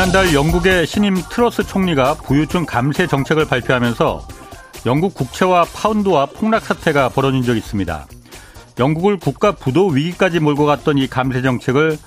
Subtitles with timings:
[0.00, 4.26] 지난달 영국의 신임 트러스 총리가 부유층 감세 정책을 발표하면서
[4.86, 8.06] 영국 국채와 파운드와 폭락 사태가 벌어진 적이 있습니다.
[8.78, 11.98] 영국을 국가 부도 위기까지 몰고 갔던 이 감세 정책을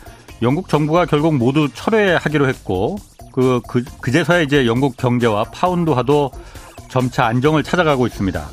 [0.41, 2.98] 영국 정부가 결국 모두 철회하기로 했고
[3.32, 6.31] 그, 그 그제서야 이제 영국 경제와 파운드화도
[6.89, 8.44] 점차 안정을 찾아가고 있습니다.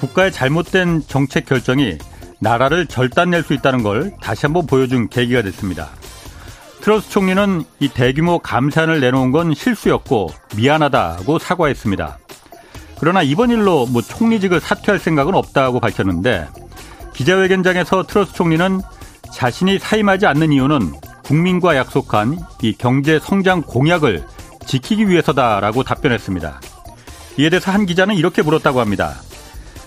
[0.00, 1.96] 국가의 잘못된 정책 결정이
[2.40, 5.90] 나라를 절단낼 수 있다는 걸 다시 한번 보여준 계기가 됐습니다.
[6.80, 12.18] 트러스 총리는 이 대규모 감산을 내놓은 건 실수였고 미안하다고 사과했습니다.
[12.98, 16.48] 그러나 이번 일로 뭐 총리직을 사퇴할 생각은 없다고 밝혔는데
[17.14, 18.80] 기자회견장에서 트러스 총리는
[19.32, 20.92] 자신이 사임하지 않는 이유는
[21.24, 24.24] 국민과 약속한 이 경제 성장 공약을
[24.66, 26.60] 지키기 위해서다라고 답변했습니다.
[27.38, 29.14] 이에 대해서 한 기자는 이렇게 물었다고 합니다.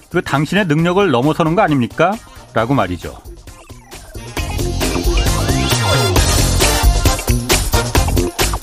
[0.09, 2.13] 그 당신의 능력을 넘어서는 거 아닙니까?
[2.53, 3.32] 라고 말이죠.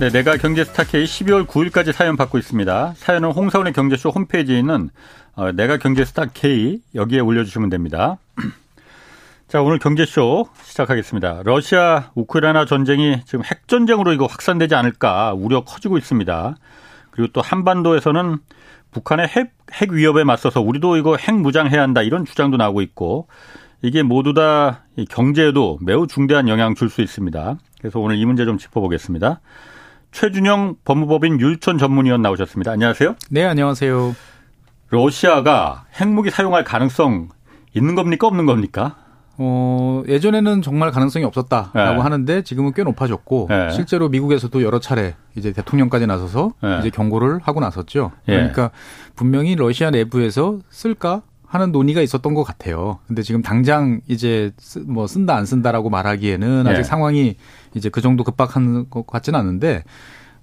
[0.00, 2.94] 네, 내가 경제 스타 K 12월 9일까지 사연 받고 있습니다.
[2.96, 4.90] 사연은 홍사원의 경제쇼 홈페이지에 있는
[5.36, 8.18] 어, 내가 경제 스타 K 여기에 올려주시면 됩니다.
[9.46, 11.42] 자, 오늘 경제쇼 시작하겠습니다.
[11.44, 16.56] 러시아 우크라이나 전쟁이 지금 핵 전쟁으로 이거 확산되지 않을까 우려 커지고 있습니다.
[17.12, 18.38] 그리고 또 한반도에서는
[18.90, 23.28] 북한의 핵, 핵 위협에 맞서서 우리도 이거 핵 무장해야 한다 이런 주장도 나오고 있고
[23.80, 27.58] 이게 모두 다 경제에도 매우 중대한 영향 줄 수 있습니다.
[27.78, 29.40] 그래서 오늘 이 문제 좀 짚어보겠습니다.
[30.14, 32.70] 최준영 법무법인 율촌 전문위원 나오셨습니다.
[32.70, 33.16] 안녕하세요.
[33.30, 34.14] 네, 안녕하세요.
[34.88, 37.30] 러시아가 핵무기 사용할 가능성
[37.74, 38.94] 있는 겁니까 없는 겁니까?
[39.38, 42.00] 어, 예전에는 정말 가능성이 없었다라고 네.
[42.00, 43.70] 하는데 지금은 꽤 높아졌고 네.
[43.70, 46.78] 실제로 미국에서도 여러 차례 이제 대통령까지 나서서 네.
[46.78, 48.12] 이제 경고를 하고 나섰죠.
[48.28, 48.34] 예.
[48.34, 48.70] 그러니까
[49.16, 51.22] 분명히 러시아 내부에서 쓸까
[51.54, 52.98] 하는 논의가 있었던 것 같아요.
[53.06, 54.52] 근데 지금 당장 이제
[54.86, 56.82] 뭐 쓴다 안 쓴다라고 말하기에는 아직 예.
[56.82, 57.36] 상황이
[57.74, 59.84] 이제 그 정도 급박한 것 같지는 않은데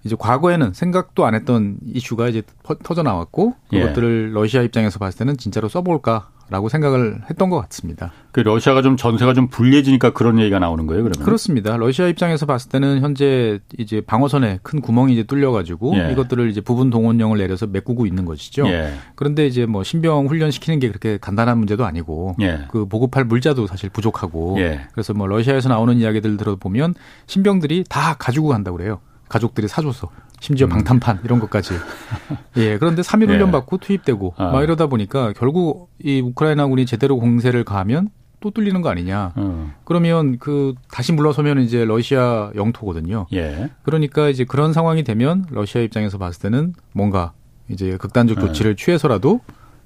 [0.03, 2.41] 이제 과거에는 생각도 안 했던 이슈가 이제
[2.83, 3.81] 터져 나왔고 예.
[3.81, 4.33] 그것들을 예.
[4.33, 8.12] 러시아 입장에서 봤을 때는 진짜로 써볼까 라고 생각을 했던 것 같습니다.
[8.34, 11.25] 그 러시아가 좀 전세가 좀 불리해지니까 그런 얘기가 나오는 거예요, 그러면?
[11.25, 11.78] 그렇습니다.
[11.78, 16.11] 러시아 입장에서 봤을 때는 현재 이제 방어선에 큰 구멍이 이제 뚫려가지고 예.
[16.11, 18.67] 이것들을 이제 부분 동원령을 내려서 메꾸고 있는 것이죠.
[18.67, 18.91] 예.
[19.16, 22.66] 그런데 이제 뭐 신병 훈련시키는 게 그렇게 간단한 문제도 아니고 예.
[22.69, 24.81] 그 보급할 물자도 사실 부족하고 예.
[24.91, 26.95] 그래서 뭐 러시아에서 나오는 이야기들 들어보면
[27.28, 29.00] 신병들이 다 가지고 간다고 그래요.
[29.29, 30.09] 가족들이 사줘서.
[30.41, 30.72] 심지어 음.
[30.72, 31.75] 방탄판 이런 것까지.
[32.57, 32.78] 예.
[32.78, 33.52] 그런데 3일 훈련 예.
[33.52, 34.52] 받고 투입되고 어.
[34.52, 38.09] 막 이러다 보니까 결국 이 우크라이나군이 제대로 공세를 가하면
[38.41, 39.34] 또 뚫리는 거 아니냐.
[39.35, 39.72] 어.
[39.85, 43.28] 그러면 그 다시 물러서면 이제 러시아 영토거든요.
[43.34, 43.69] 예.
[43.84, 47.34] 그러니까 이제 그런 상황이 되면 러시아 입장에서 봤을 때는 뭔가
[47.69, 48.41] 이제 극단적 예.
[48.41, 48.75] 조치를 예.
[48.75, 49.41] 취해서라도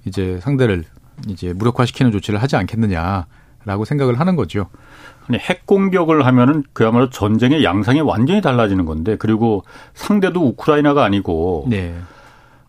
[0.05, 0.85] 이제 상대를
[1.27, 4.67] 이제 무력화시키는 조치를 하지 않겠느냐라고 생각을 하는 거죠.
[5.33, 9.63] 핵 공격을 하면은 그야말로 전쟁의 양상이 완전히 달라지는 건데 그리고
[9.93, 11.95] 상대도 우크라이나가 아니고 네.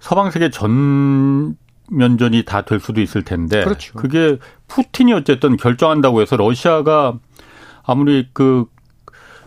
[0.00, 1.56] 서방 세계 전
[1.90, 3.94] 면전이 다 될 수도 있을 텐데 그렇죠.
[3.94, 4.38] 그게
[4.68, 7.14] 푸틴이 어쨌든 결정한다고 해서 러시아가
[7.84, 8.64] 아무리 그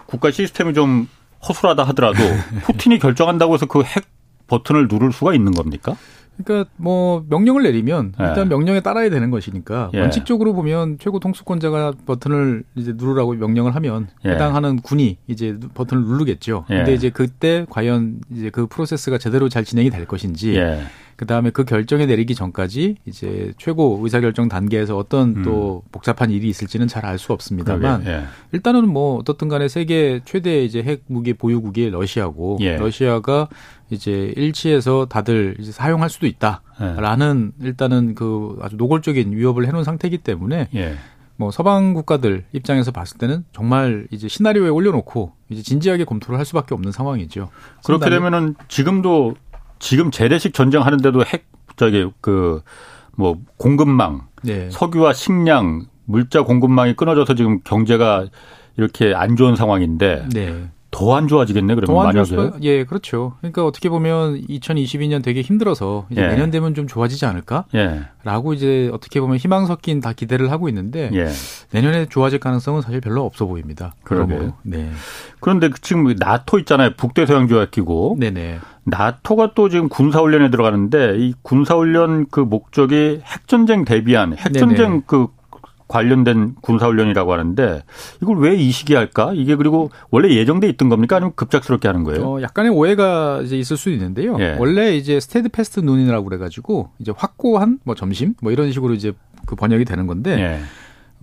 [0.06, 1.08] 국가 시스템이 좀
[1.48, 2.20] 허술하다 하더라도
[2.64, 4.06] 푸틴이 결정한다고 해서 그 핵
[4.48, 5.96] 버튼을 누를 수가 있는 겁니까?
[6.44, 8.24] 그러니까 뭐 명령을 내리면 예.
[8.26, 8.56] 일단 네.
[8.56, 10.00] 명령에 따라야 되는 것이니까 예.
[10.00, 14.32] 원칙적으로 보면 최고 통수권자가 버튼을 이제 누르라고 명령을 하면 예.
[14.32, 16.66] 해당하는 군이 이제 버튼을 누르겠죠.
[16.70, 16.78] 예.
[16.78, 20.82] 근데 이제 그때 과연 이제 그 프로세스가 제대로 잘 진행이 될 것인지 예.
[21.20, 25.44] 그 다음에 그 결정에 내리기 전까지 이제 최고 의사결정 단계에서 어떤 음.
[25.44, 28.24] 또 복잡한 일이 있을지는 잘 알 수 없습니다만 예.
[28.54, 32.78] 일단은 뭐 어떻든 간에 세계 최대 이제 핵 무기 보유국이 러시아고 예.
[32.78, 33.50] 러시아가
[33.90, 37.68] 이제 일치해서 다들 이제 사용할 수도 있다라는 예.
[37.68, 40.96] 일단은 그 아주 노골적인 위협을 해놓은 상태이기 때문에 예.
[41.36, 46.74] 뭐 서방 국가들 입장에서 봤을 때는 정말 이제 시나리오에 올려놓고 이제 진지하게 검토를 할 수밖에
[46.76, 47.50] 없는 상황이죠.
[47.84, 49.36] 그렇게 되면은 지금도
[49.80, 51.48] 지금 재래식 전쟁 하는데도 핵
[51.78, 52.62] 저기 그
[53.20, 54.70] 뭐 공급망, 네.
[54.72, 58.28] 석유와 식량, 물자 공급망이 끊어져서 지금 경제가
[58.78, 60.70] 이렇게 안 좋은 상황인데 네.
[60.92, 63.34] 더 안 좋아지겠네 그러면 만약에 수가, 예 그렇죠.
[63.40, 66.28] 그러니까 어떻게 보면 2022년 되게 힘들어서 이제 예.
[66.28, 67.66] 내년 되면 좀 좋아지지 않을까?
[67.76, 68.02] 예.
[68.24, 71.28] 라고 이제 어떻게 보면 희망 섞인 다 기대를 하고 있는데 예.
[71.72, 73.96] 내년에 좋아질 가능성은 사실 별로 없어 보입니다.
[74.04, 74.54] 그러게요.
[74.64, 74.92] 네.
[75.40, 76.92] 그런데 지금 나토 있잖아요.
[76.98, 78.16] 북대서양 조약 기구.
[78.20, 78.60] 네네.
[78.84, 85.28] 나토가 또 지금 군사훈련에 들어가는데 이 군사훈련 그 목적이 핵전쟁 대비한 핵전쟁 그
[85.90, 87.84] 관련된 군사훈련이라고 하는데
[88.22, 89.32] 이걸 왜 이 시기에 할까?
[89.36, 91.18] 이게 그리고 원래 예정돼 있던 겁니까?
[91.18, 92.24] 아니면 급작스럽게 하는 거예요?
[92.24, 94.38] 어, 약간의 오해가 이제 있을 수 있는데요.
[94.40, 94.56] 예.
[94.60, 99.14] 원래 이제 Steadfast Noon이라고 그래가지고 이제 확고한 뭐 점심 뭐 이런 식으로 이제
[99.46, 100.60] 그 번역이 되는 건데 예.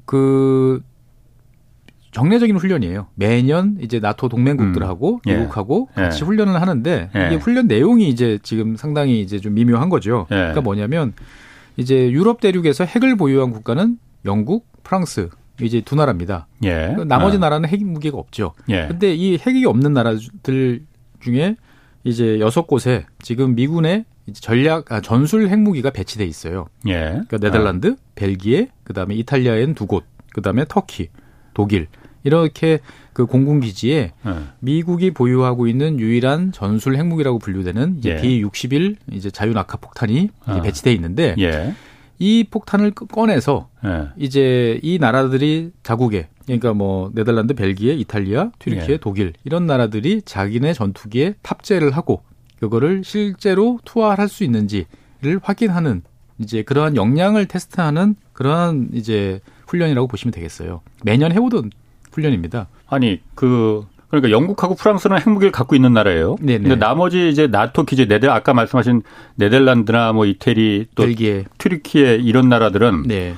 [0.04, 0.82] 그
[2.12, 3.08] 정례적인 훈련이에요.
[3.14, 5.30] 매년 이제 나토 동맹국들하고 음.
[5.30, 6.02] 미국하고 예.
[6.02, 7.26] 같이 훈련을 하는데 예.
[7.26, 10.26] 이게 훈련 내용이 이제 지금 상당히 이제 좀 미묘한 거죠.
[10.30, 10.34] 예.
[10.36, 11.12] 그러니까 뭐냐면
[11.76, 15.28] 이제 유럽 대륙에서 핵을 보유한 국가는 영국, 프랑스
[15.60, 16.48] 이제 두 나라입니다.
[16.64, 16.94] 예.
[17.06, 17.40] 나머지 어.
[17.40, 18.52] 나라는 핵 무기가 없죠.
[18.68, 18.88] 예.
[18.88, 20.84] 근데 이 핵이 없는 나라들
[21.20, 21.56] 중에
[22.04, 26.66] 이제 여섯 곳에 지금 미군의 전략 아, 전술 핵무기가 배치돼 있어요.
[26.86, 26.92] 예.
[26.92, 27.96] 그러니까 네덜란드, 어.
[28.14, 31.08] 벨기에, 그다음에 이탈리아엔 두 곳, 그다음에 터키,
[31.54, 31.88] 독일
[32.22, 32.80] 이렇게
[33.12, 34.48] 그 공군 기지에 어.
[34.58, 38.20] 미국이 보유하고 있는 유일한 전술 핵무기라고 분류되는 이제 예.
[38.20, 40.60] B61 이제 자유 낙하 폭탄이 어.
[40.60, 41.72] 배치돼 있는데 예.
[42.18, 44.08] 이 폭탄을 꺼내서 네.
[44.16, 48.96] 이제 이 나라들이 자국에 그러니까 뭐 네덜란드, 벨기에, 이탈리아, 튀르키예, 네.
[48.98, 52.22] 독일 이런 나라들이 자기네 전투기에 탑재를 하고
[52.60, 56.02] 그거를 실제로 투하할 수 있는지를 확인하는
[56.38, 60.82] 이제 그러한 역량을 테스트하는 그러한 이제 훈련이라고 보시면 되겠어요.
[61.04, 61.70] 매년 해오던
[62.12, 62.68] 훈련입니다.
[62.86, 66.36] 아니 그 그러니까 영국하고 프랑스는 핵무기를 갖고 있는 나라예요.
[66.40, 66.68] 네네.
[66.68, 69.02] 근데 나머지 이제 나토 기지 네덜 아까 말씀하신
[69.34, 73.34] 네덜란드나 뭐 이태리 또 벨기에, 튀르키예 이런 나라들은 네.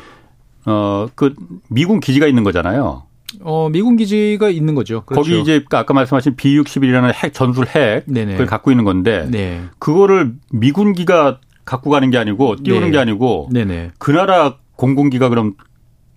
[0.65, 1.35] 어그
[1.69, 3.05] 미군 기지가 있는 거잖아요.
[3.43, 5.03] 어 미군 기지가 있는 거죠.
[5.05, 5.23] 그렇죠.
[5.23, 9.63] 거기 이제 아까 말씀하신 B61이라는 핵 전술 핵을 갖고 있는 건데 네.
[9.79, 12.91] 그거를 미군기가 갖고 가는 게 아니고 띄우는 네.
[12.93, 13.93] 게 아니고 네네.
[13.99, 15.55] 그 나라 공군기가 그럼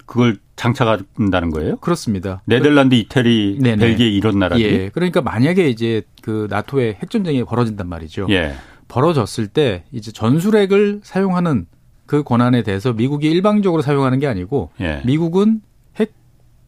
[0.05, 1.77] 그걸 장착한다는 거예요?
[1.77, 2.41] 그렇습니다.
[2.45, 3.77] 네덜란드, 이태리, 네네.
[3.77, 4.65] 벨기에 이런 나라들이.
[4.65, 4.89] 예.
[4.89, 8.27] 그러니까 만약에 이제 그 나토의 핵전쟁이 벌어진단 말이죠.
[8.29, 8.53] 예.
[8.87, 11.65] 벌어졌을 때 이제 전술핵을 사용하는
[12.05, 15.01] 그 권한에 대해서 미국이 일방적으로 사용하는 게 아니고 예.
[15.03, 15.61] 미국은
[15.99, 16.13] 핵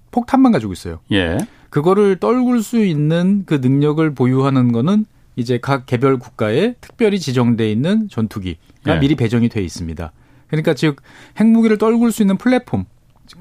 [0.10, 1.00] 폭탄만 가지고 있어요.
[1.12, 1.38] 예.
[1.70, 5.06] 그거를 떨굴 수 있는 그 능력을 보유하는 거는
[5.36, 9.00] 이제 각 개별 국가에 특별히 지정돼 있는 전투기가 예.
[9.00, 10.12] 미리 배정이 돼 있습니다.
[10.48, 11.02] 그러니까 즉
[11.40, 12.86] 핵무기를 떨굴 수 있는 플랫폼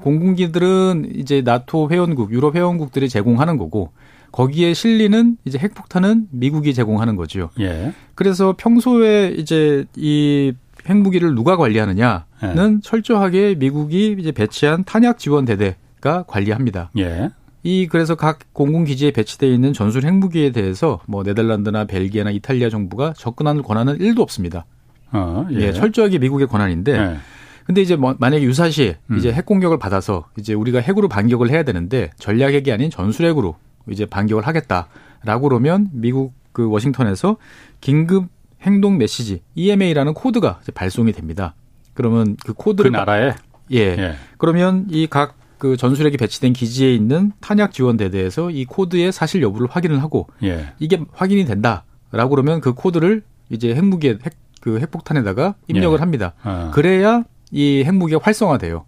[0.01, 3.91] 공군기들은 이제 나토 회원국, 유럽 회원국들이 제공하는 거고
[4.31, 7.51] 거기에 실리는 이제 핵폭탄은 미국이 제공하는 거죠.
[7.59, 7.93] 예.
[8.15, 10.53] 그래서 평소에 이제 이
[10.89, 12.79] 핵무기를 누가 관리하느냐는 예.
[12.81, 16.89] 철저하게 미국이 이제 배치한 탄약 지원 대대가 관리합니다.
[16.97, 17.29] 예.
[17.61, 23.13] 이 그래서 각 공군 기지에 배치되어 있는 전술 핵무기에 대해서 뭐 네덜란드나 벨기에나 이탈리아 정부가
[23.15, 24.65] 접근하는 권한은 1도 없습니다.
[25.11, 25.67] 어, 예.
[25.67, 25.71] 예.
[25.73, 27.17] 철저하게 미국의 권한인데 예.
[27.65, 29.17] 근데 이제 뭐 만약에 유사시 음.
[29.17, 33.55] 이제 핵 공격을 받아서 이제 우리가 핵으로 반격을 해야 되는데 전략핵이 아닌 전술핵으로
[33.89, 37.37] 이제 반격을 하겠다라고 그러면 미국 그 워싱턴에서
[37.81, 38.27] 긴급
[38.61, 41.55] 행동 메시지 EMA라는 코드가 이제 발송이 됩니다.
[41.93, 43.33] 그러면 그 코드를 그 나라에
[43.71, 43.77] 예.
[43.79, 44.15] 예.
[44.37, 49.69] 그러면 이 각 그 전술핵이 배치된 기지에 있는 탄약 지원 대대에서 이 코드의 사실 여부를
[49.71, 50.73] 확인을 하고 예.
[50.77, 55.99] 이게 확인이 된다라고 그러면 그 코드를 이제 핵무기에 핵 그 핵폭탄에다가 입력을 예.
[55.99, 56.33] 합니다.
[56.41, 56.71] 아.
[56.73, 58.83] 그래야 이 핵무기가 활성화돼요.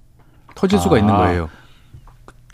[0.56, 1.00] 터질 수가 아.
[1.00, 1.50] 있는 거예요.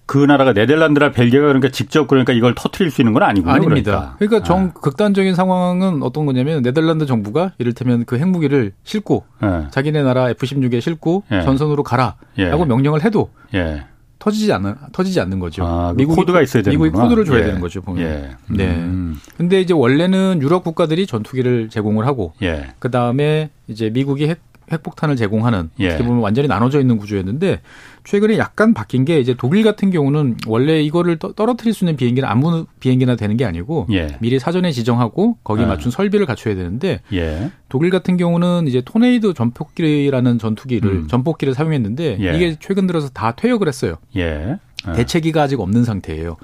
[0.05, 3.53] 그 나라가 네덜란드나 벨기에가 그러니까 직접 그러니까 이걸 터트릴 수 있는 건 아니군요.
[3.53, 3.91] 아닙니다.
[3.91, 4.73] 그러니까, 그러니까 정 아.
[4.73, 9.67] 극단적인 상황은 어떤 거냐면 네덜란드 정부가 이를테면 그 핵무기를 싣고 예.
[9.71, 11.43] 자기네 나라 F-16에 싣고 예.
[11.43, 12.49] 전선으로 가라라고 예.
[12.49, 13.85] 명령을 해도 예.
[14.19, 15.65] 터지지 않는 터지지 않는 거죠.
[15.65, 17.45] 아, 미국 코드가 있어야 되는 미국이 코드를 줘야 예.
[17.45, 17.81] 되는 거죠.
[17.81, 18.03] 보면.
[18.03, 18.31] 예.
[18.49, 18.67] 네.
[18.67, 19.17] 음.
[19.37, 22.73] 근데 이제 원래는 유럽 국가들이 전투기를 제공을 하고 예.
[22.79, 25.89] 그 다음에 이제 미국이 핵 핵폭탄을 제공하는 예.
[25.89, 27.61] 어떻게 보면 완전히 나눠져 있는 구조였는데
[28.03, 32.65] 최근에 약간 바뀐 게 이제 독일 같은 경우는 원래 이거를 떨어뜨릴 수 있는 비행기는 아무
[32.79, 34.17] 비행기나 되는 게 아니고 예.
[34.19, 35.67] 미리 사전에 지정하고 거기에 예.
[35.67, 37.51] 맞춘 설비를 갖춰야 되는데 예.
[37.69, 41.07] 독일 같은 경우는 이제 토네이도 전폭기라는 전투기를 음.
[41.07, 42.35] 전폭기를 사용했는데 예.
[42.35, 43.95] 이게 최근 들어서 다 퇴역을 했어요.
[44.15, 44.57] 예.
[44.85, 44.93] 어.
[44.93, 46.37] 대체기가 아직 없는 상태예요.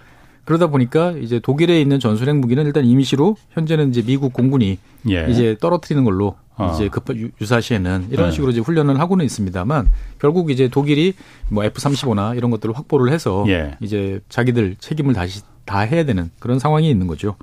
[0.45, 4.77] 그러다 보니까 이제 독일에 있는 전술핵 무기는 일단 임시로 현재는 이제 미국 공군이
[5.09, 5.27] 예.
[5.29, 6.71] 이제 떨어뜨리는 걸로 어.
[6.73, 7.05] 이제 급
[7.41, 8.31] 유사시에는 이런 네.
[8.31, 9.87] 식으로 이제 훈련을 하고는 있습니다만
[10.19, 11.13] 결국 이제 독일이
[11.49, 13.77] 뭐 F-35나 이런 것들을 확보를 해서 예.
[13.79, 17.35] 이제 자기들 책임을 다시 다 해야 되는 그런 상황이 있는 거죠.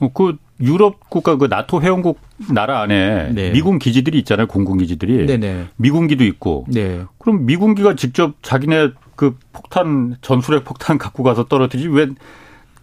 [0.00, 2.18] 어, 그 유럽 국가 그 나토 회원국
[2.52, 3.50] 나라 안에 네.
[3.52, 4.46] 미군 기지들이 있잖아요.
[4.46, 5.26] 공군 기지들이.
[5.26, 5.66] 네네.
[5.76, 6.66] 미군기도 있고.
[6.68, 7.02] 네.
[7.18, 12.08] 그럼 미군기가 직접 자기네 그 폭탄 전술핵 폭탄 갖고 가서 떨어뜨리지 왜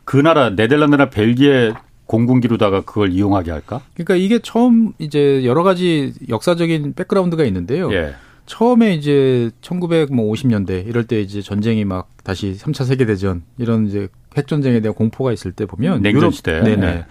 [0.05, 1.73] 그 나라 네덜란드나 벨기에
[2.05, 3.81] 공군기로다가 그걸 이용하게 할까?
[3.93, 7.91] 그러니까 이게 처음 이제 여러 가지 역사적인 백그라운드가 있는데요.
[7.93, 8.15] 예.
[8.45, 14.07] 처음에 이제 1950년대 뭐 이럴 때 이제 전쟁이 막 다시 3차 세계 대전 이런 이제
[14.37, 16.61] 핵 전쟁에 대한 공포가 있을 때 보면 냉전 유럽 시대.
[16.61, 16.75] 네네.
[16.75, 17.05] 네.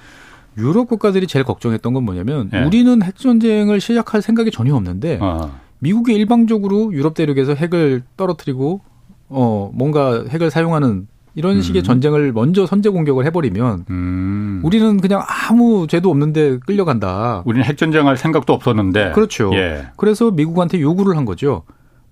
[0.56, 2.64] 유럽 국가들이 제일 걱정했던 건 뭐냐면 네.
[2.64, 5.58] 우리는 핵 전쟁을 시작할 생각이 전혀 없는데 어.
[5.80, 8.80] 미국이 일방적으로 유럽 대륙에서 핵을 떨어뜨리고
[9.28, 11.84] 어 뭔가 핵을 사용하는 이런 식의 음.
[11.84, 14.60] 전쟁을 먼저 선제 공격을 해버리면 음.
[14.64, 17.42] 우리는 그냥 아무 죄도 없는데 끌려간다.
[17.44, 19.12] 우리는 핵 전쟁할 생각도 없었는데.
[19.12, 19.50] 그렇죠.
[19.54, 19.86] 예.
[19.96, 21.62] 그래서 미국한테 요구를 한 거죠.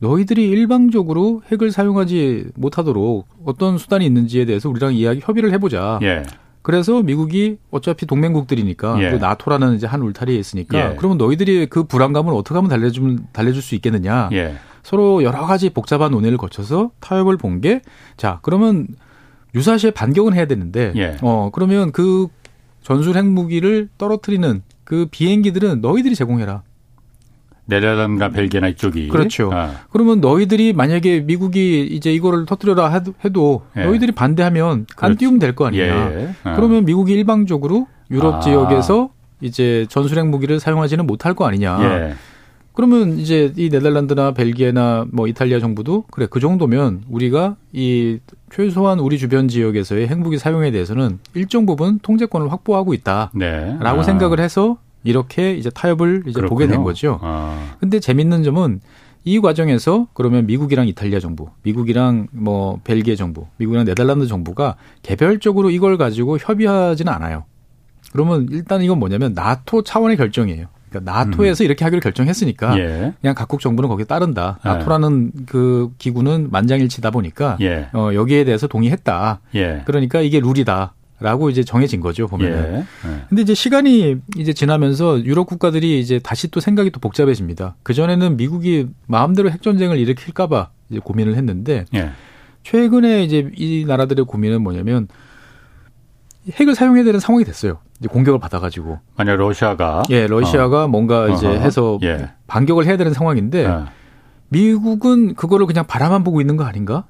[0.00, 6.00] 너희들이 일방적으로 핵을 사용하지 못하도록 어떤 수단이 있는지에 대해서 우리랑 이야기 협의를 해보자.
[6.02, 6.24] 예.
[6.62, 9.10] 그래서 미국이 어차피 동맹국들이니까 예.
[9.18, 10.96] 나토라는 이제 한 울타리에 있으니까 예.
[10.96, 14.30] 그러면 너희들이 그 불안감을 어떻게 하면 달래주면 달래줄 수 있겠느냐.
[14.32, 14.54] 예.
[14.82, 17.82] 서로 여러 가지 복잡한 논의를 거쳐서 타협을 본 게
[18.16, 18.88] 자 그러면
[19.54, 21.16] 유사시에 반격은 해야 되는데 예.
[21.22, 22.28] 어 그러면 그
[22.82, 26.62] 전술 핵무기를 떨어뜨리는 그 비행기들은 너희들이 제공해라.
[27.64, 29.50] 네덜란드나 벨기에나 이쪽이 그렇죠.
[29.52, 29.70] 아.
[29.90, 32.88] 그러면 너희들이 만약에 미국이 이제 이거를 터뜨려라
[33.24, 33.84] 해도, 예.
[33.84, 35.06] 너희들이 반대하면 그렇죠.
[35.06, 35.84] 안 띄우면 될 거 아니냐.
[35.84, 36.34] 예.
[36.42, 36.56] 아.
[36.56, 38.40] 그러면 미국이 일방적으로 유럽 아.
[38.40, 42.14] 지역에서 이제 전술핵 무기를 사용하지는 못할 거 아니냐.
[42.72, 42.74] 예.
[42.74, 48.18] 그러면 이제 이 네덜란드나 벨기에나 뭐 이탈리아 정부도 그래 그 정도면 우리가 이
[48.50, 53.76] 최소한 우리 주변 지역에서의 핵무기 사용에 대해서는 일정 부분 통제권을 확보하고 있다라고 네.
[53.80, 54.02] 아.
[54.02, 56.48] 생각을 해서 이렇게 이제 타협을 이제 그렇군요.
[56.48, 57.18] 보게 된 거죠.
[57.22, 57.74] 아.
[57.80, 58.80] 근데 재밌는 점은
[59.24, 65.96] 이 과정에서 그러면 미국이랑 이탈리아 정부, 미국이랑 뭐 벨기에 정부, 미국이랑 네덜란드 정부가 개별적으로 이걸
[65.96, 67.44] 가지고 협의하지는 않아요.
[68.12, 70.66] 그러면 일단 이건 뭐냐면 나토 차원의 결정이에요.
[70.92, 71.66] 그러니까 나토에서 음.
[71.66, 73.14] 이렇게 하기로 결정했으니까 예.
[73.20, 74.58] 그냥 각국 정부는 거기에 따른다.
[74.64, 74.68] 예.
[74.68, 77.88] 나토라는 그 기구는 만장일치다 보니까 예.
[77.92, 79.40] 어, 여기에 대해서 동의했다.
[79.54, 79.82] 예.
[79.86, 80.94] 그러니까 이게 룰이다.
[81.20, 82.74] 라고 이제 정해진 거죠, 보면은.
[82.74, 82.78] 예.
[82.78, 83.24] 예.
[83.28, 87.76] 근데 이제 시간이 이제 지나면서 유럽 국가들이 이제 다시 또 생각이 또 복잡해집니다.
[87.84, 92.10] 그 전에는 미국이 마음대로 핵 전쟁을 일으킬까봐 이제 고민을 했는데, 예.
[92.64, 95.06] 최근에 이제 이 나라들의 고민은 뭐냐면,
[96.54, 97.78] 핵을 사용해야 되는 상황이 됐어요.
[98.02, 98.98] 이제 공격을 받아가지고.
[99.16, 100.02] 만약 러시아가.
[100.10, 100.88] 예, 러시아가 어.
[100.88, 101.56] 뭔가 이제 어허.
[101.58, 102.30] 해서 예.
[102.48, 103.84] 반격을 해야 되는 상황인데, 예.
[104.48, 107.04] 미국은 그거를 그냥 바라만 보고 있는 거 아닌가?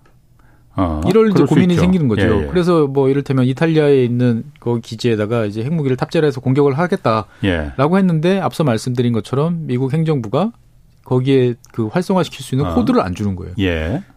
[0.76, 2.22] 어, 이럴 이제 고민이 생기는 거죠.
[2.22, 2.46] 예, 예.
[2.46, 7.72] 그래서 뭐 이를테면 이탈리아에 있는 그 기지에다가 이제 핵무기를 탑재를 해서 공격을 하겠다라고 예.
[7.78, 10.52] 했는데 앞서 말씀드린 것처럼 미국 행정부가
[11.04, 12.74] 거기에 그 활성화시킬 수 있는 어.
[12.74, 13.54] 코드를 안 주는 거예요.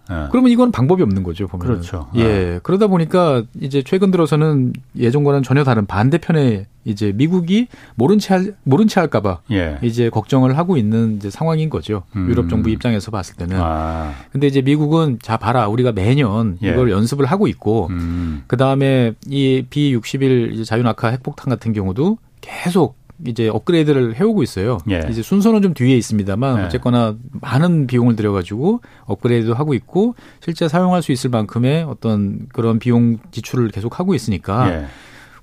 [0.09, 0.13] 예.
[0.13, 0.27] 어.
[0.31, 1.65] 그러면 이건 방법이 없는 거죠, 보면.
[1.65, 2.07] 그렇죠.
[2.15, 2.55] 예.
[2.55, 2.59] 어.
[2.63, 8.87] 그러다 보니까 이제 최근 들어서는 예전과는 전혀 다른 반대편에 이제 미국이 모른 채 할, 모른
[8.87, 9.79] 채 할까봐 예.
[9.81, 12.03] 이제 걱정을 하고 있는 이제 상황인 거죠.
[12.15, 12.29] 음.
[12.29, 13.57] 유럽 정부 입장에서 봤을 때는.
[13.59, 14.13] 아.
[14.31, 16.69] 근데 이제 미국은 자 봐라, 우리가 매년 예.
[16.69, 18.43] 이걸 연습을 하고 있고, 음.
[18.47, 22.95] 그 다음에 이 B61 자유낙하 핵폭탄 같은 경우도 계속
[23.25, 24.77] 이제 업그레이드를 해오고 있어요.
[24.89, 25.07] 예.
[25.09, 26.63] 이제 순서는 좀 뒤에 있습니다만 예.
[26.65, 33.17] 어쨌거나 많은 비용을 들여가지고 업그레이드 하고 있고 실제 사용할 수 있을 만큼의 어떤 그런 비용
[33.31, 34.85] 지출을 계속 하고 있으니까 예.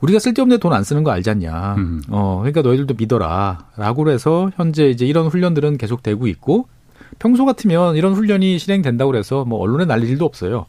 [0.01, 1.77] 우리가 쓸데없는 돈 안 쓰는 거 알잖냐.
[1.79, 2.03] 음.
[2.09, 3.69] 어, 그러니까 너희들도 믿어라.
[3.77, 6.67] 라고 해서 현재 이제 이런 훈련들은 계속 되고 있고
[7.19, 10.67] 평소 같으면 이런 훈련이 실행된다고 그래서 뭐 언론에 날릴 일도 없어요.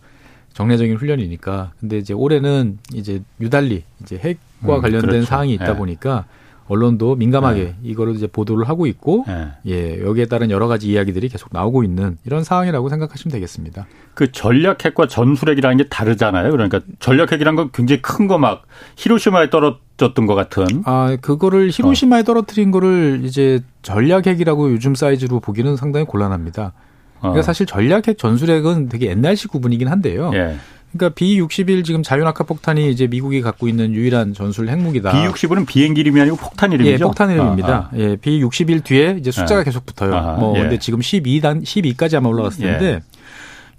[0.54, 1.72] 정례적인 훈련이니까.
[1.80, 5.26] 근데 이제 올해는 이제 유달리 이제 핵과 음, 관련된 그렇죠.
[5.26, 5.76] 사항이 있다 예.
[5.76, 6.26] 보니까
[6.68, 7.76] 언론도 민감하게 네.
[7.84, 9.48] 이거를 이제 보도를 하고 있고 네.
[9.68, 13.86] 예 여기에 따른 여러 가지 이야기들이 계속 나오고 있는 이런 상황이라고 생각하시면 되겠습니다.
[14.14, 16.52] 그 전략핵과 전술핵이라는 게 다르잖아요.
[16.52, 18.64] 그러니까 전략핵이란 건 굉장히 큰 거 막
[18.96, 20.66] 히로시마에 떨어졌던 것 같은.
[20.86, 22.24] 아 그거를 히로시마에 어.
[22.24, 26.74] 떨어뜨린 거를 이제 전략핵이라고 요즘 사이즈로 보기는 상당히 곤란합니다.
[27.20, 27.42] 그러니까 어.
[27.44, 30.32] 사실 전략핵 전술핵은 되게 옛날식 구분이긴 한데요.
[30.34, 30.56] 예.
[30.94, 35.12] 그러니까 B-61 지금 자유낙하 폭탄이 이제 미국이 갖고 있는 유일한 전술 핵무기다.
[35.12, 36.94] B-61은 비행기 이름이 아니고 폭탄 이름이죠?
[36.94, 37.68] 예, 폭탄 이름입니다.
[37.68, 37.98] 아, 아.
[37.98, 39.64] 예, B-61 뒤에 이제 숫자가 예.
[39.64, 40.16] 계속 붙어요.
[40.16, 40.62] 아, 뭐 예.
[40.62, 42.72] 근데 지금 12단 12까지 아마 올라갔을 예.
[42.72, 43.02] 텐데 예.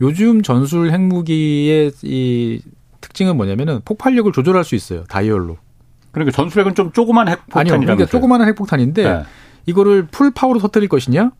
[0.00, 2.60] 요즘 전술 핵무기의 이
[3.00, 5.04] 특징은 뭐냐면은 폭발력을 조절할 수 있어요.
[5.04, 5.56] 다이얼로.
[6.10, 7.96] 그러니까 전술핵은 좀 조그만 핵폭탄이라면 아니요.
[7.96, 9.22] 그러니까 조그마한 핵폭탄인데 예.
[9.66, 11.30] 이거를 full power로 터뜨릴 것이냐?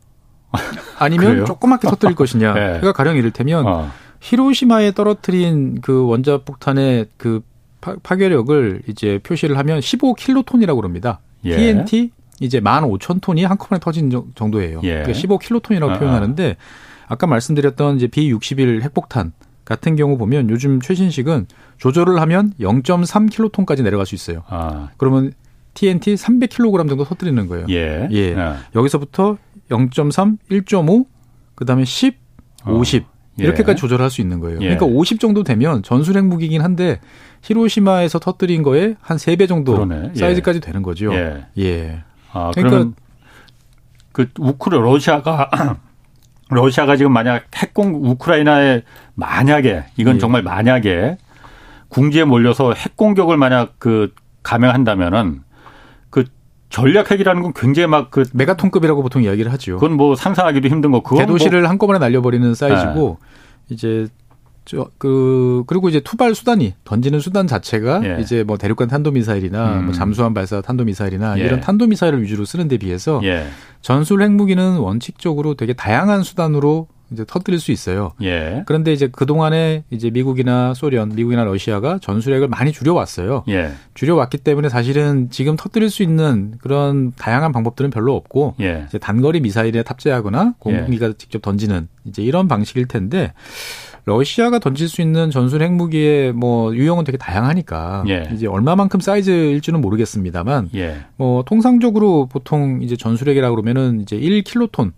[0.99, 2.53] 아니면 조그맣게 터뜨릴 것이냐?
[2.55, 3.91] 그러니까 가령 이를테면 어.
[4.25, 7.41] 히로시마에 떨어뜨린 그 원자 폭탄의 그
[7.79, 11.19] 파, 괴력을 이제 표시를 하면 15킬로톤이라고 그럽니다.
[11.43, 11.55] 예.
[11.55, 14.81] TNT 이제 15,000톤이 한꺼번에 터진 정도예요.
[14.83, 15.03] 예.
[15.03, 15.99] 그러니까 15킬로톤이라고 아.
[15.99, 16.57] 표현하는데
[17.07, 21.45] 아까 말씀드렸던 이제 B61 핵폭탄 같은 경우 보면 요즘 최신식은
[21.77, 24.41] 조절을 하면 0.3킬로톤까지 내려갈 수 있어요.
[24.47, 24.89] 아.
[24.97, 25.33] 그러면
[25.75, 27.67] TNT 300kg 정도 터뜨리는 거예요.
[27.69, 28.07] 예.
[28.09, 28.35] 예.
[28.35, 28.57] 아.
[28.73, 29.37] 여기서부터
[29.69, 31.05] 0.3, 1.5,
[31.53, 32.17] 그다음에 10,
[32.65, 32.73] 어.
[32.73, 33.75] 50 이렇게까지 예.
[33.75, 34.57] 조절할 수 있는 거예요.
[34.61, 34.75] 예.
[34.75, 36.99] 그러니까 50 정도 되면 전술 핵 무기긴 한데
[37.41, 40.11] 히로시마에서 터뜨린 거에 한 3배 정도 그러네.
[40.15, 40.19] 예.
[40.19, 41.13] 사이즈까지 되는 거죠.
[41.13, 41.45] 예.
[41.57, 42.03] 예.
[42.31, 42.91] 아, 그러니까
[44.11, 45.49] 그 우크라 러시아가
[46.49, 48.83] 러시아가 지금 만약 핵공 우크라이나에
[49.15, 50.19] 만약에 이건 예.
[50.19, 51.17] 정말 만약에
[51.89, 54.13] 궁지에 몰려서 핵 공격을 만약 그
[54.43, 55.45] 감행한다면은 그
[56.69, 59.75] 전략 핵이라는 건 굉장히 막 그 메가톤급이라고 보통 이야기를 하죠.
[59.75, 61.01] 그건 뭐 상상하기도 힘든 거.
[61.01, 63.73] 그건 대도시를 뭐 한꺼번에 날려버리는 사이즈고 네.
[63.73, 64.07] 이제
[64.65, 68.21] 저, 그, 그리고 이제 투발 수단이, 던지는 수단 자체가 예.
[68.21, 69.85] 이제 뭐 대륙간 탄도 미사일이나 음.
[69.85, 71.43] 뭐 잠수함 발사 탄도 미사일이나 예.
[71.43, 73.45] 이런 탄도 미사일을 위주로 쓰는 데 비해서 예.
[73.81, 78.13] 전술 핵무기는 원칙적으로 되게 다양한 수단으로 이제 터뜨릴 수 있어요.
[78.21, 78.63] 예.
[78.65, 83.43] 그런데 이제 그 동안에 이제 미국이나 소련, 미국이나 러시아가 전술핵을 많이 줄여왔어요.
[83.49, 83.71] 예.
[83.93, 88.85] 줄여왔기 때문에 사실은 지금 터뜨릴 수 있는 그런 다양한 방법들은 별로 없고 예.
[88.87, 93.33] 이제 단거리 미사일에 탑재하거나 공기가 직접 던지는 이제 이런 방식일 텐데
[94.05, 98.29] 러시아가 던질 수 있는 전술 핵무기의 뭐 유형은 되게 다양하니까 예.
[98.33, 100.97] 이제 얼마만큼 사이즈일지는 모르겠습니다만 예.
[101.17, 104.91] 뭐 통상적으로 보통 이제 전술핵이라 그러면은 이제 1킬로톤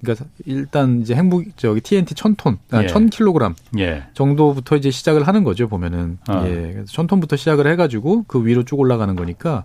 [0.00, 2.86] 그러니까 일단 이제 핵무기 저기 TNT 1000톤, 아, 예.
[2.86, 4.04] 1000kg 예.
[4.14, 6.42] 정도부터 이제 시작을 하는 거죠 보면은 어.
[6.46, 9.64] 예, 그래서 1000톤부터 시작을 해가지고 그 위로 쭉 올라가는 거니까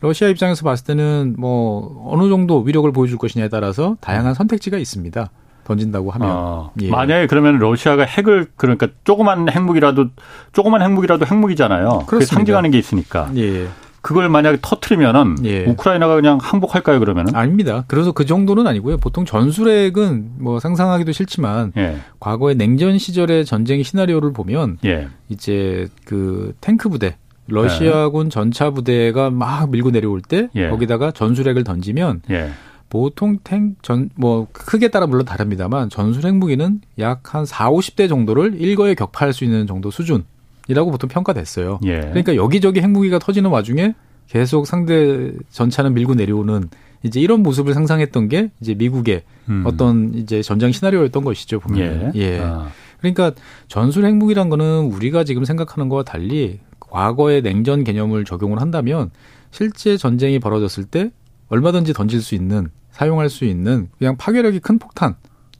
[0.00, 5.30] 러시아 입장에서 봤을 때는 뭐 어느 정도 위력을 보여줄 것이냐에 따라서 다양한 선택지가 있습니다.
[5.64, 6.90] 던진다고 하면 어, 예.
[6.90, 10.06] 만약에 그러면 러시아가 핵을 그러니까 조그만 핵무기라도
[10.52, 12.04] 조그만 핵무기라도 핵무기잖아요.
[12.06, 13.30] 그게 상징하는 게 있으니까.
[13.36, 13.68] 예.
[14.00, 15.64] 그걸 만약에 터트리면은 예.
[15.64, 17.34] 우크라이나가 그냥 항복할까요 그러면은?
[17.34, 17.84] 아닙니다.
[17.88, 18.98] 그래서 그 정도는 아니고요.
[18.98, 21.96] 보통 전술핵은 뭐 상상하기도 싫지만 예.
[22.20, 25.08] 과거의 냉전 시절의 전쟁 시나리오를 보면 예.
[25.28, 28.30] 이제 그 탱크 부대 러시아군 예.
[28.30, 30.68] 전차 부대가 막 밀고 내려올 때 예.
[30.68, 32.50] 거기다가 전술핵을 던지면 예.
[32.90, 38.08] 보통 탱, 전, 뭐, 크게 따라 물론 다릅니다만 전술 핵 무기는 약 한 4, 50대
[38.08, 40.24] 정도를 일거에 격파할 수 있는 정도 수준
[40.68, 41.80] 이라고 보통 평가됐어요.
[41.84, 42.00] 예.
[42.00, 43.94] 그러니까 여기저기 핵무기가 터지는 와중에
[44.28, 46.68] 계속 상대 전차는 밀고 내려오는
[47.02, 49.64] 이제 이런 모습을 상상했던 게 이제 미국의 음.
[49.66, 52.12] 어떤 이제 전장 시나리오였던 것이죠, 보면.
[52.14, 52.20] 예.
[52.20, 52.40] 예.
[52.40, 52.68] 아.
[52.98, 53.32] 그러니까
[53.68, 59.10] 전술 핵무기란 거는 우리가 지금 생각하는 거와 달리 과거의 냉전 개념을 적용을 한다면
[59.50, 61.10] 실제 전쟁이 벌어졌을 때
[61.48, 65.14] 얼마든지 던질 수 있는 사용할 수 있는 그냥 파괴력이 큰 폭탄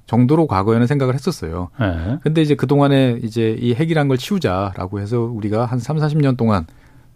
[0.08, 1.68] 정도로 과거에는 생각을 했었어요.
[1.78, 2.18] 네.
[2.22, 6.66] 근데 이제 그동안에 이제 이 핵이란 걸 치우자라고 해서 우리가 한 3, 40년 동안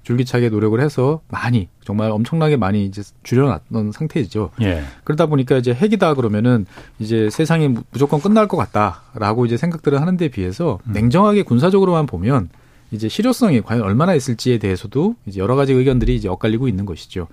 [0.03, 4.51] 줄기차게 노력을 해서 많이 정말 엄청나게 많이 이제 줄여놨던 상태이죠.
[4.61, 4.83] 예.
[5.05, 6.67] 그러다 보니까 이제 핵이다 그러면은
[6.99, 10.93] 이제 세상이 무조건 끝날 것 같다라고 이제 생각들을 하는데 비해서 음.
[10.93, 12.51] 냉정하게 군사적으로만 보면
[12.91, 17.29] 이제 실효성이 과연 얼마나 있을지에 대해서도 이제 여러 가지 의견들이 이제 엇갈리고 있는 것이죠.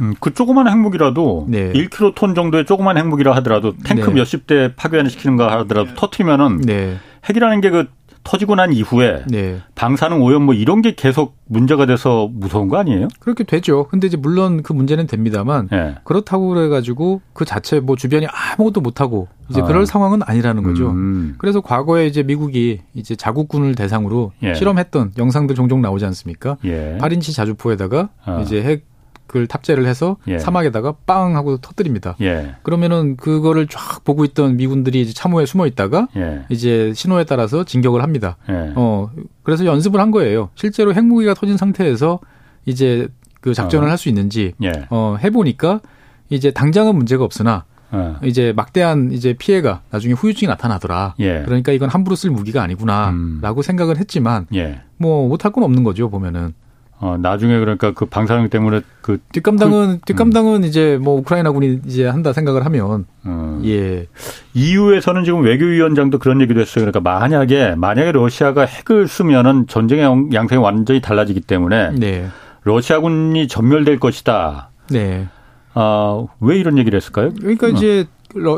[0.00, 1.72] 음, 그 조그만 핵무기라도 네.
[1.72, 4.14] 1킬로톤 정도의 조그만 핵무기라 하더라도 탱크 네.
[4.14, 6.96] 몇십 대 파괴시키는가 하더라도 터트리면은 네.
[7.28, 7.86] 핵이라는 게 그
[8.22, 9.60] 터지고 난 이후에 네.
[9.74, 13.08] 방사능 오염 뭐 이런 게 계속 문제가 돼서 무서운 거 아니에요?
[13.18, 13.86] 그렇게 되죠.
[13.88, 15.96] 근데 이제 물론 그 문제는 됩니다만 네.
[16.04, 19.64] 그렇다고 그래가지고 그 자체 뭐 주변이 아무것도 못하고 이제 아.
[19.64, 20.90] 그럴 상황은 아니라는 거죠.
[20.90, 21.34] 음.
[21.38, 24.54] 그래서 과거에 이제 미국이 이제 자국군을 대상으로 예.
[24.54, 26.56] 실험했던 영상들 종종 나오지 않습니까?
[26.64, 26.98] 예.
[27.00, 28.40] 8인치 자주포에다가 아.
[28.42, 28.84] 이제 핵
[29.30, 30.40] 그걸 탑재를 해서 예.
[30.40, 32.16] 사막에다가 빵 하고 터뜨립니다.
[32.20, 32.56] 예.
[32.64, 36.42] 그러면은 그거를 쫙 보고 있던 미군들이 이제 참호에 숨어 있다가 예.
[36.48, 38.36] 이제 신호에 따라서 진격을 합니다.
[38.48, 38.72] 예.
[38.74, 39.08] 어
[39.44, 40.50] 그래서 연습을 한 거예요.
[40.56, 42.18] 실제로 핵무기가 터진 상태에서
[42.66, 43.06] 이제
[43.40, 43.90] 그 작전을 어.
[43.90, 44.72] 할수 있는지 예.
[44.90, 45.80] 어 해보니까
[46.28, 48.16] 이제 당장은 문제가 없으나 어.
[48.24, 51.14] 이제 막대한 이제 피해가 나중에 후유증이 나타나더라.
[51.20, 51.42] 예.
[51.44, 53.62] 그러니까 이건 함부로 쓸 무기가 아니구나라고 음.
[53.62, 54.80] 생각을 했지만 예.
[54.96, 56.52] 뭐 못할 건 없는 거죠 보면은.
[57.02, 60.64] 어, 나중에 그러니까 그 방사능 때문에 그 뒷감당은 그, 뒷감당은 음.
[60.64, 63.62] 이제 뭐 우크라이나군이 이제 한다 생각을 하면 음.
[63.64, 64.06] 예
[64.52, 66.84] EU에서는 지금 외교위원장도 그런 얘기도 했어요.
[66.84, 72.26] 그러니까 만약에 만약에 러시아가 핵을 쓰면은 전쟁의 양상이 완전히 달라지기 때문에 네.
[72.64, 74.70] 러시아군이 전멸될 것이다.
[74.90, 75.26] 네.
[75.72, 77.30] 아, 왜 이런 얘기를 했을까요?
[77.38, 77.70] 그러니까 어.
[77.70, 78.06] 이제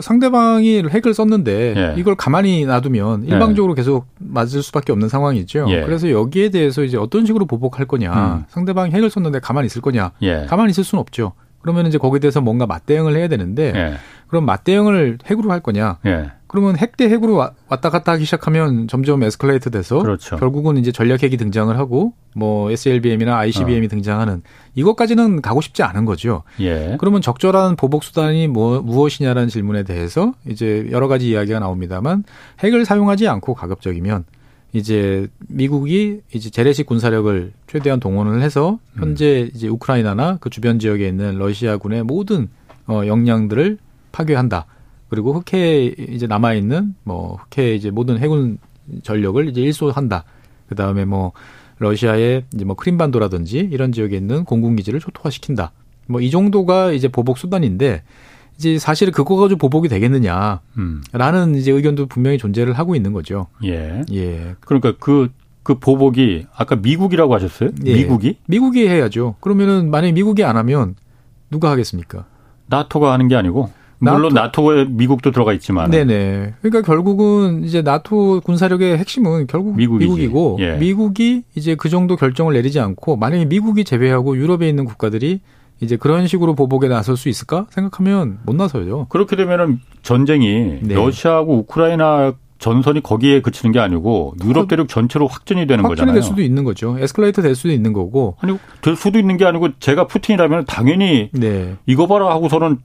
[0.02, 1.94] 상대방이 핵을 썼는데 예.
[1.96, 3.32] 이걸 가만히 놔두면 예.
[3.32, 3.76] 일방적으로 예.
[3.76, 5.66] 계속 맞을 수밖에 없는 상황이죠.
[5.68, 5.82] 예.
[5.82, 8.44] 그래서 여기에 대해서 이제 어떤 식으로 보복할 거냐, 음.
[8.48, 10.46] 상대방이 핵을 썼는데 가만히 있을 거냐, 예.
[10.48, 11.32] 가만히 있을 수는 없죠.
[11.60, 13.94] 그러면 이제 거기에 대해서 뭔가 맞대응을 해야 되는데 예.
[14.26, 15.98] 그럼 맞대응을 핵으로 할 거냐?
[16.52, 20.36] 그러면 핵 대 핵으로 왔다 갔다 하기 시작하면 점점 에스컬레이트 돼서 그렇죠.
[20.36, 23.88] 결국은 이제 전략 핵이 등장을 하고 뭐 SLBM이나 ICBM이 어.
[23.88, 24.42] 등장하는
[24.74, 26.42] 이것까지는 가고 싶지 않은 거죠.
[26.60, 26.96] 예.
[27.00, 32.24] 그러면 적절한 보복 수단이 뭐 무엇이냐라는 질문에 대해서 이제 여러 가지 이야기가 나옵니다만
[32.62, 34.24] 핵을 사용하지 않고 가급적이면
[34.74, 41.38] 이제 미국이 이제 재래식 군사력을 최대한 동원을 해서 현재 이제 우크라이나나 그 주변 지역에 있는
[41.38, 42.48] 러시아군의 모든
[42.86, 43.78] 어 역량들을
[44.12, 44.66] 파괴한다.
[45.12, 48.56] 그리고 흑해 이제 남아 있는 뭐 흑해 이제 모든 해군
[49.02, 50.24] 전력을 이제 일소한다.
[50.70, 51.32] 그 다음에 뭐
[51.80, 55.72] 러시아의 이제 뭐 크림반도라든지 이런 지역에 있는 공군 기지를 초토화시킨다.
[56.06, 58.04] 뭐 이 정도가 이제 보복 수단인데
[58.56, 61.54] 이제 사실 그거 가지고 보복이 되겠느냐라는 음.
[61.56, 63.48] 이제 의견도 분명히 존재를 하고 있는 거죠.
[63.64, 64.04] 예.
[64.10, 64.54] 예.
[64.60, 65.28] 그러니까 그그
[65.62, 67.68] 그 보복이 아까 미국이라고 하셨어요?
[67.84, 67.96] 예.
[67.96, 68.38] 미국이?
[68.46, 69.34] 미국이 해야죠.
[69.40, 70.94] 그러면은 만약에 미국이 안 하면
[71.50, 72.24] 누가 하겠습니까?
[72.68, 75.90] 나토가 하는 게 아니고 물론 나토, 에 미국도 들어가 있지만.
[75.90, 76.54] 네네.
[76.60, 80.08] 그러니까 결국은 이제 나토 군사력의 핵심은 결국 미국이지.
[80.10, 80.76] 미국이고 예.
[80.76, 85.40] 미국이 이제 그 정도 결정을 내리지 않고 만약에 미국이 제외하고 유럽에 있는 국가들이
[85.80, 89.06] 이제 그런 식으로 보복에 나설 수 있을까 생각하면 못 나서죠.
[89.08, 90.94] 그렇게 되면은 전쟁이 네.
[90.94, 96.14] 러시아하고 우크라이나 전선이 거기에 그치는 게 아니고 유럽 대륙 전체로 확전이 되는 확전이 거잖아요.
[96.14, 96.96] 될 수도 있는 거죠.
[96.98, 98.36] 에스컬레이터 될 수도 있는 거고.
[98.40, 101.76] 아니 될 수도 있는 게 아니고 제가 푸틴이라면 당연히 네.
[101.86, 102.78] 이거 봐라 하고서는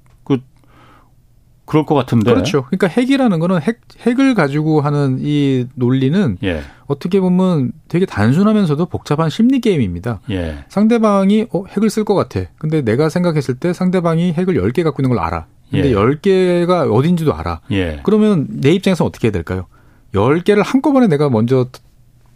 [1.67, 2.32] 그럴 것 같은데.
[2.32, 2.63] 그렇죠.
[2.63, 6.62] 그러니까 핵이라는 거는 핵, 핵을 가지고 하는 이 논리는 예.
[6.88, 10.21] 어떻게 보면 되게 단순하면서도 복잡한 심리 게임입니다.
[10.32, 10.63] 예.
[10.69, 12.49] 상대방이 어, 핵을 쓸 것 같아.
[12.58, 15.45] 근데 내가 생각했을 때 상대방이 핵을 10개 갖고 있는 걸 알아.
[15.69, 15.93] 근데 예.
[15.93, 17.60] 10개가 어딘지도 알아.
[17.71, 17.99] 예.
[18.03, 19.67] 그러면 내 입장에서 어떻게 해야 될까요?
[20.13, 21.67] 10개를 한꺼번에 내가 먼저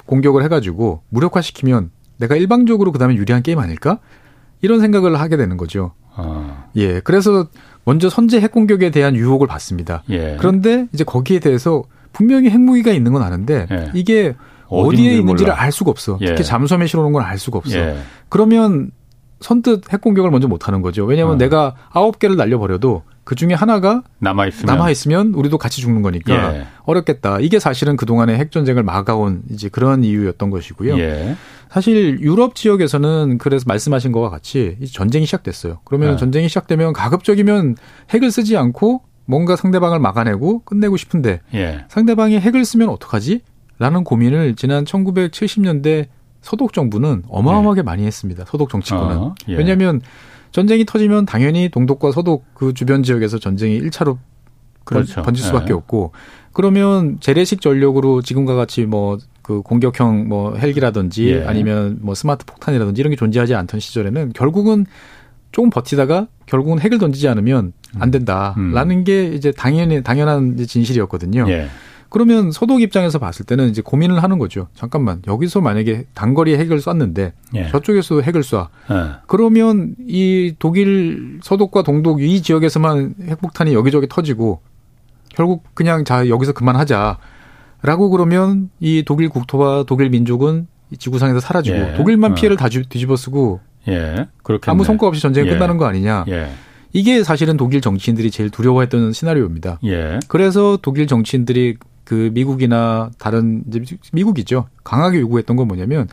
[0.08, 4.00] 공격을 해가지고 무력화시키면 내가 일방적으로 그 다음에 유리한 게임 아닐까?
[4.62, 5.94] 이런 생각을 하게 되는 거죠.
[6.14, 6.66] 아.
[6.76, 7.00] 예.
[7.00, 7.48] 그래서
[7.84, 10.04] 먼저 선제 핵 공격에 대한 유혹을 받습니다.
[10.10, 10.38] 예.
[10.40, 13.92] 그런데 이제 거기에 대해서 분명히 핵무기가 있는 건 아는데 예.
[13.94, 14.36] 이게
[14.68, 15.62] 어디에 있는지를 몰라.
[15.64, 16.18] 알 수가 없어.
[16.22, 16.26] 예.
[16.28, 17.78] 특히 잠수함에 실어놓은 건 알 수가 없어.
[17.78, 17.98] 예.
[18.30, 18.92] 그러면
[19.40, 21.04] 선뜻 핵 공격을 먼저 못 하는 거죠.
[21.06, 21.38] 왜냐하면 어.
[21.38, 26.56] 내가 아홉 개를 날려버려도 그 중에 하나가 남아 있으면 남아 있으면 우리도 같이 죽는 거니까
[26.56, 26.68] 예.
[26.84, 27.40] 어렵겠다.
[27.40, 30.98] 이게 사실은 그 동안의 핵 전쟁을 막아온 이제 그런 이유였던 것이고요.
[30.98, 31.36] 예.
[31.70, 35.80] 사실 유럽 지역에서는 그래서 말씀하신 것과 같이 전쟁이 시작됐어요.
[35.86, 36.18] 그러면 예.
[36.18, 37.76] 전쟁이 시작되면 가급적이면
[38.10, 41.86] 핵을 쓰지 않고 뭔가 상대방을 막아내고 끝내고 싶은데 예.
[41.90, 43.42] 상대방이 핵을 쓰면 어떡하지?
[43.80, 46.08] 라는 고민을 지난 1970년대
[46.42, 47.84] 서독 정부는 어마어마하게 예.
[47.84, 48.46] 많이 했습니다.
[48.48, 49.18] 서독 정치권은.
[49.18, 50.02] 어, 왜냐하면
[50.52, 54.18] 전쟁이 터지면 당연히 동독과 서독 그 주변 지역에서 전쟁이 1차로
[54.84, 55.22] 그렇죠.
[55.22, 55.74] 번질 수밖에 네.
[55.74, 56.12] 없고
[56.54, 61.44] 그러면 재래식 전력으로 지금과 같이 뭐 그 공격형 뭐 헬기라든지 예.
[61.46, 64.86] 아니면 뭐 스마트 폭탄이라든지 이런 게 존재하지 않던 시절에는 결국은
[65.52, 69.04] 조금 버티다가 결국은 핵을 던지지 않으면 안 된다라는 음.
[69.04, 71.46] 게 이제 당연히 당연한 진실이었거든요.
[71.50, 71.68] 예.
[72.12, 74.68] 그러면 서독 입장에서 봤을 때는 이제 고민을 하는 거죠.
[74.76, 77.70] 잠깐만 여기서 만약에 단거리 핵을 쐈는데 예.
[77.70, 78.68] 저쪽에서도 핵을 쏴.
[78.92, 79.12] 예.
[79.28, 84.60] 그러면 이 독일 서독과 동독 이 지역에서만 핵폭탄이 여기저기 터지고
[85.34, 87.18] 결국 그냥 자 여기서 그만하자.
[87.82, 90.68] 라고 그러면 이 독일 국토와 독일 민족은
[91.00, 91.94] 지구상에서 사라지고 예.
[91.96, 92.36] 독일만 어.
[92.36, 94.28] 피해를 다 뒤집어쓰고 예.
[94.66, 95.54] 아무 성과 없이 전쟁이 예.
[95.54, 96.26] 끝나는 거 아니냐.
[96.28, 96.52] 예.
[96.94, 99.80] 이게 사실은 독일 정치인들이 제일 두려워했던 시나리오입니다.
[99.86, 100.20] 예.
[100.28, 101.78] 그래서 독일 정치인들이
[102.12, 103.64] 그 미국이나 다른
[104.12, 104.68] 미국이죠.
[104.84, 106.10] 강하게 요구했던 건 뭐냐면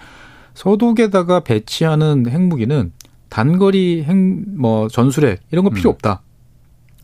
[0.55, 2.93] 서독에다가 배치하는 핵무기는
[3.29, 4.17] 단거리 핵
[4.57, 5.95] 뭐 전술핵 이런 거 필요 음.
[5.95, 6.23] 없다.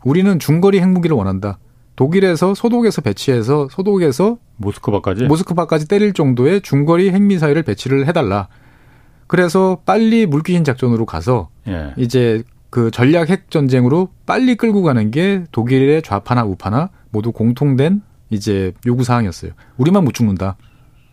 [0.05, 1.57] 우리는 중거리 핵무기를 원한다.
[1.97, 8.47] 독일에서 서독에서 배치해서 서독에서 모스크바까지 모스크바까지 때릴 정도의 중거리 핵미사일을 배치를 해달라.
[9.27, 11.91] 그래서 빨리 물귀신 작전으로 가서 예.
[11.97, 18.73] 이제 그 전략 핵 전쟁으로 빨리 끌고 가는 게 독일의 좌파나 우파나 모두 공통된 이제
[18.85, 19.51] 요구 사항이었어요.
[19.77, 20.57] 우리만 못 죽는다.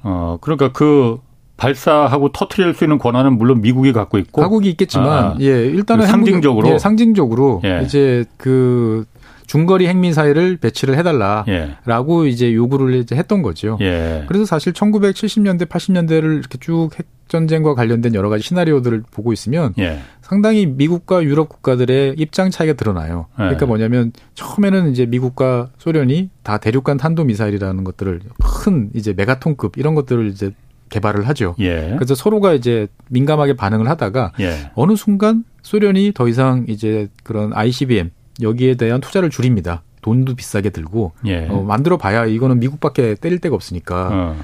[0.03, 1.19] 어, 그러니까 그
[1.57, 6.11] 발사하고 터트릴 수 있는 권한은 물론 미국이 갖고 있고 가국이 있겠지만 아, 예, 일단은 그
[6.11, 7.83] 상징적으로 예, 상징적으로 예.
[7.85, 9.05] 이제 그
[9.47, 12.31] 중거리 핵미사일을 배치를 해달라라고 예.
[12.31, 13.77] 이제 요구를 이제 했던 거죠.
[13.81, 14.25] 예.
[14.27, 20.01] 그래서 사실 1970년대, 80년대를 이렇게 쭉핵 전쟁과 관련된 여러 가지 시나리오들을 보고 있으면 예.
[20.21, 23.27] 상당히 미국과 유럽 국가들의 입장 차이가 드러나요.
[23.39, 23.45] 예.
[23.45, 29.95] 그러니까 뭐냐면 처음에는 이제 미국과 소련이 다 대륙간 탄도 미사일이라는 것들을 큰 이제 메가톤급 이런
[29.95, 30.53] 것들을 이제
[30.91, 31.55] 개발을 하죠.
[31.59, 31.95] 예.
[31.97, 34.71] 그래서 서로가 이제 민감하게 반응을 하다가 예.
[34.75, 38.11] 어느 순간 소련이 더 이상 이제 그런 ICBM
[38.43, 39.83] 여기에 대한 투자를 줄입니다.
[40.03, 41.47] 돈도 비싸게 들고 예.
[41.49, 44.09] 어, 만들어 봐야 이거는 미국밖에 때릴 데가 없으니까.
[44.13, 44.37] 어.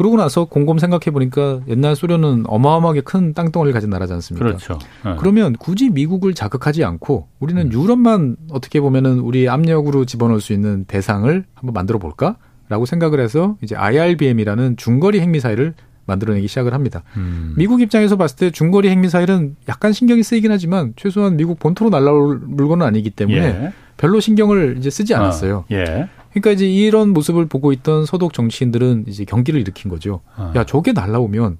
[0.00, 4.46] 그러고 나서 곰곰 생각해 보니까 옛날 소련은 어마어마하게 큰 땅덩어리를 가진 나라지 않습니까?
[4.46, 4.78] 그렇죠.
[5.04, 5.16] 어.
[5.18, 7.70] 그러면 굳이 미국을 자극하지 않고 우리는 음.
[7.70, 13.76] 유럽만 어떻게 보면은 우리 압력으로 집어넣을 수 있는 대상을 한번 만들어 볼까라고 생각을 해서 이제
[13.76, 15.74] IRBM이라는 중거리 핵미사일을
[16.06, 17.02] 만들어내기 시작을 합니다.
[17.18, 17.52] 음.
[17.58, 22.86] 미국 입장에서 봤을 때 중거리 핵미사일은 약간 신경이 쓰이긴 하지만 최소한 미국 본토로 날라올 물건은
[22.86, 23.72] 아니기 때문에 예.
[23.98, 25.56] 별로 신경을 이제 쓰지 않았어요.
[25.58, 25.64] 어.
[25.72, 26.08] 예.
[26.30, 30.20] 그러니까 이제 이런 모습을 보고 있던 서독 정치인들은 이제 경기를 일으킨 거죠.
[30.36, 30.52] 아.
[30.56, 31.58] 야 저게 날라오면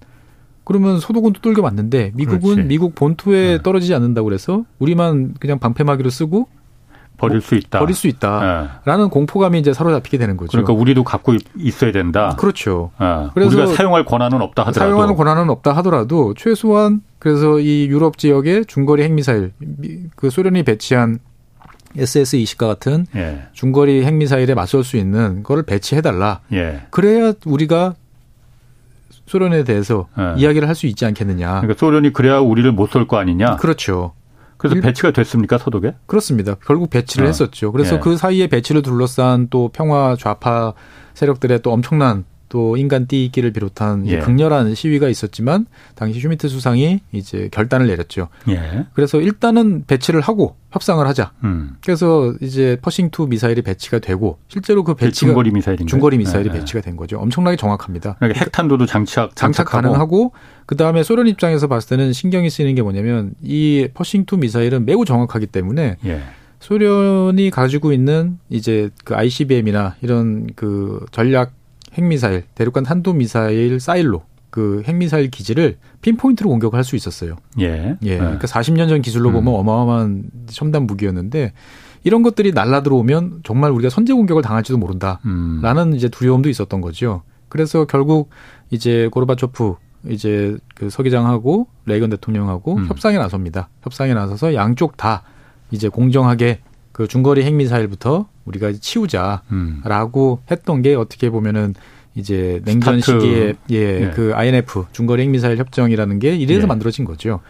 [0.64, 2.62] 그러면 서독은 두들겨 맞는데 미국은 그렇지.
[2.68, 3.62] 미국 본토에 네.
[3.62, 6.46] 떨어지지 않는다고 그래서 우리만 그냥 방패막이로 쓰고
[7.16, 7.80] 버릴 수 있다.
[7.80, 9.10] 버릴 수 있다라는 네.
[9.10, 10.52] 공포감이 이제 사로잡히게 되는 거죠.
[10.52, 12.34] 그러니까 우리도 갖고 있어야 된다.
[12.38, 12.92] 그렇죠.
[12.98, 13.28] 네.
[13.34, 18.66] 그래서 우리가 사용할 권한은 없다 하더라도 사용하는 권한은 없다 하더라도 최소한 그래서 이 유럽 지역의
[18.66, 19.52] 중거리 핵미사일
[20.16, 21.18] 그 소련이 배치한
[21.96, 23.42] SS-20과 같은 예.
[23.52, 26.40] 중거리 핵미사일에 맞설 수 있는 거를 배치해달라.
[26.52, 26.82] 예.
[26.90, 27.94] 그래야 우리가
[29.26, 30.34] 소련에 대해서 예.
[30.40, 31.60] 이야기를 할 수 있지 않겠느냐.
[31.60, 33.56] 그러니까 소련이 그래야 우리를 못 쏠 거 아니냐.
[33.56, 34.12] 그렇죠.
[34.56, 35.94] 그래서 일, 배치가 됐습니까 서독에?
[36.06, 36.54] 그렇습니다.
[36.66, 37.28] 결국 배치를 어.
[37.28, 37.72] 했었죠.
[37.72, 38.00] 그래서 예.
[38.00, 40.74] 그 사이에 배치를 둘러싼 또 평화 좌파
[41.14, 44.18] 세력들의 또 엄청난 또 인간 띠 잇기를 비롯한 예.
[44.18, 48.28] 극렬한 시위가 있었지만 당시 슈미트 수상이 이제 결단을 내렸죠.
[48.48, 48.86] 예.
[48.92, 51.30] 그래서 일단은 배치를 하고 협상을 하자.
[51.44, 51.76] 음.
[51.82, 56.58] 그래서 이제 퍼싱 two 미사일이 배치가 되고 실제로 그 배치가 중거리 미사일인 중거리 미사일이 예.
[56.58, 57.18] 배치가 된 거죠.
[57.20, 58.16] 엄청나게 정확합니다.
[58.18, 60.32] 그러니까 핵탄도도 장착 장착 가능하고
[60.66, 65.04] 그 다음에 소련 입장에서 봤을 때는 신경이 쓰이는 게 뭐냐면 이 퍼싱 two 미사일은 매우
[65.04, 65.96] 정확하기 때문에.
[66.04, 66.20] 예.
[66.58, 71.52] 소련이 가지고 있는 이제 그 ICBM이나 이런 그 전략
[71.94, 77.36] 핵미사일, 대륙간 탄도 미사일 사일로 그 핵미사일 기지를 pinpoint로 공격할 수 있었어요.
[77.60, 77.96] 예.
[78.02, 78.10] 예.
[78.10, 78.18] 네.
[78.18, 79.34] 그러니까 40년 전 기술로 음.
[79.34, 81.52] 보면 어마어마한 첨단 무기였는데
[82.02, 85.94] 이런 것들이 날라 들어오면 정말 우리가 선제 공격을 당할지도 모른다라는 음.
[85.94, 87.22] 이제 두려움도 있었던 거죠.
[87.48, 88.30] 그래서 결국
[88.70, 89.74] 이제 고르바초프
[90.08, 92.86] 이제 그 서기장하고 레이건 대통령하고 음.
[92.86, 93.68] 협상에 나섭니다.
[93.82, 95.22] 협상에 나서서 양쪽 다
[95.70, 96.60] 이제 공정하게
[96.92, 100.50] 그 중거리 핵미사일부터 우리가 치우자라고 음.
[100.50, 101.74] 했던 게 어떻게 보면은
[102.14, 103.20] 이제 냉전 스타트.
[103.20, 106.66] 시기에 예, 예, 그 INF 중거리 핵미사일 협정이라는 게 이래서 예.
[106.66, 107.40] 만들어진 거죠.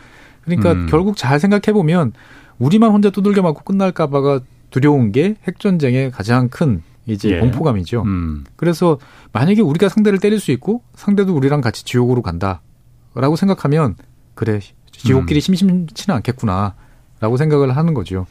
[0.42, 0.86] 그러니까 음.
[0.90, 2.12] 결국 잘 생각해 보면
[2.58, 7.40] 우리만 혼자 두들겨 맞고 끝날까 봐가 두려운 게 핵전쟁의 가장 큰 이제 예.
[7.40, 8.02] 공포감이죠.
[8.02, 8.44] 음.
[8.56, 8.98] 그래서
[9.32, 13.96] 만약에 우리가 상대를 때릴 수 있고 상대도 우리랑 같이 지옥으로 간다라고 생각하면
[14.34, 14.60] 그래
[14.92, 15.40] 지옥길이 음.
[15.40, 18.26] 심심치는 않겠구나라고 생각을 하는 거죠.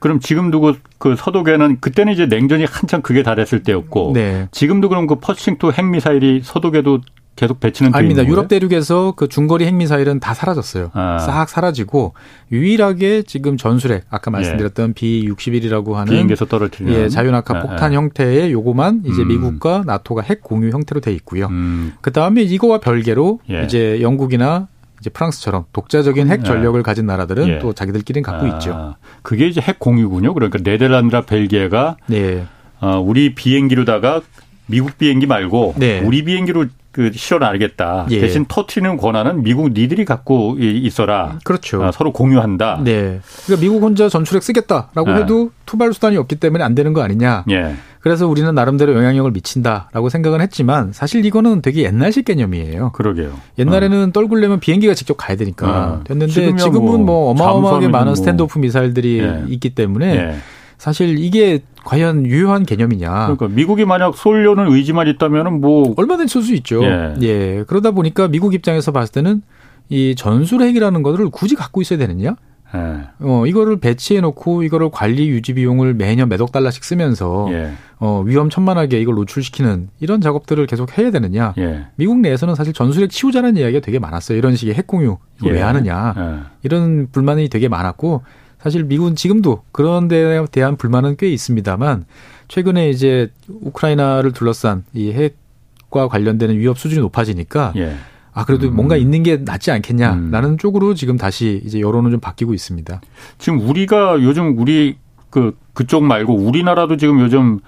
[0.00, 4.48] 그럼 지금도 그, 그 서독에는 그때는 이제 냉전이 한참 그게 다 됐을 때였고 네.
[4.50, 7.00] 지금도 그럼 그 퍼싱2 핵미사일이 서독에도
[7.36, 8.26] 계속 배치는 아닙니다.
[8.26, 10.90] 유럽 대륙에서 그 중거리 핵미사일은 다 사라졌어요.
[10.92, 11.18] 아.
[11.18, 12.12] 싹 사라지고
[12.52, 14.92] 유일하게 지금 전술핵 아까 말씀드렸던 예.
[14.92, 17.96] B61이라고 하는 비행기에서 떨어뜨리는 예, 자유낙하 아, 폭탄 아.
[17.96, 19.28] 형태의 요거만 이제 음.
[19.28, 21.46] 미국과 나토가 핵 공유 형태로 돼 있고요.
[21.46, 21.94] 음.
[22.02, 23.62] 그다음에 이거와 별개로 예.
[23.62, 24.68] 이제 영국이나
[25.00, 26.44] 이제 프랑스처럼 독자적인 핵 네.
[26.44, 27.58] 전력을 가진 나라들은 예.
[27.58, 28.94] 또 자기들끼리는 갖고 아, 있죠.
[29.22, 30.34] 그게 이제 핵 공유군요.
[30.34, 32.46] 그러니까 네덜란드나 벨기에가 네.
[32.80, 34.20] 어, 우리 비행기로다가
[34.66, 36.00] 미국 비행기 말고 네.
[36.00, 38.06] 우리 비행기로 그 실어 나르겠다.
[38.10, 38.20] 예.
[38.20, 41.38] 대신 터트리는 권한은 미국 니들이 갖고 있어라.
[41.44, 41.82] 그렇죠.
[41.82, 42.80] 어, 서로 공유한다.
[42.84, 43.20] 네.
[43.46, 45.14] 그러니까 미국 혼자 전술핵 쓰겠다라고 아.
[45.14, 47.44] 해도 투발 수단이 없기 때문에 안 되는 거 아니냐.
[47.50, 47.74] 예.
[48.00, 52.92] 그래서 우리는 나름대로 영향력을 미친다라고 생각은 했지만 사실 이거는 되게 옛날식 개념이에요.
[52.92, 53.32] 그러게요.
[53.58, 54.12] 옛날에는 어.
[54.12, 56.04] 떨굴려면 비행기가 직접 가야 되니까 어.
[56.04, 58.14] 됐는데 지금은 뭐, 뭐 어마어마하게 많은 뭐.
[58.14, 59.44] 스탠드오프 미사일들이 예.
[59.48, 60.36] 있기 때문에 예.
[60.78, 63.10] 사실 이게 과연 유효한 개념이냐.
[63.10, 66.82] 그러니까 미국이 만약 쏠려는 의지만 있다면은 뭐 얼마든지 쏠 수 있죠.
[66.82, 67.14] 예.
[67.20, 67.64] 예.
[67.66, 69.42] 그러다 보니까 미국 입장에서 봤을 때는
[69.90, 72.36] 이 전술 핵이라는 것을 굳이 갖고 있어야 되느냐?
[72.74, 73.08] 예.
[73.20, 77.72] 어, 이거를 배치해 놓고 이거를 관리 유지 비용을 매년 몇억 달러씩 쓰면서 예.
[77.98, 81.54] 어, 위험천만하게 이걸 노출시키는 이런 작업들을 계속 해야 되느냐.
[81.58, 81.86] 예.
[81.96, 84.38] 미국 내에서는 사실 전술핵 치우자는 이야기가 되게 많았어요.
[84.38, 85.62] 이런 식의 핵 공유 이거 왜 예.
[85.62, 86.14] 하느냐.
[86.16, 86.38] 예.
[86.62, 88.22] 이런 불만이 되게 많았고
[88.62, 92.04] 사실 미국은 지금도 그런 데에 대한 불만은 꽤 있습니다만
[92.48, 97.96] 최근에 이제 우크라이나를 둘러싼 이 핵과 관련되는 위협 수준이 높아지니까 예.
[98.32, 98.76] 아 그래도 음.
[98.76, 100.58] 뭔가 있는 게 낫지 않겠냐라는 음.
[100.58, 103.00] 쪽으로 지금 다시 이제 여론은 좀 바뀌고 있습니다.
[103.38, 104.96] 지금 우리가 요즘 우리
[105.30, 107.60] 그 그쪽 말고 우리나라도 지금 요즘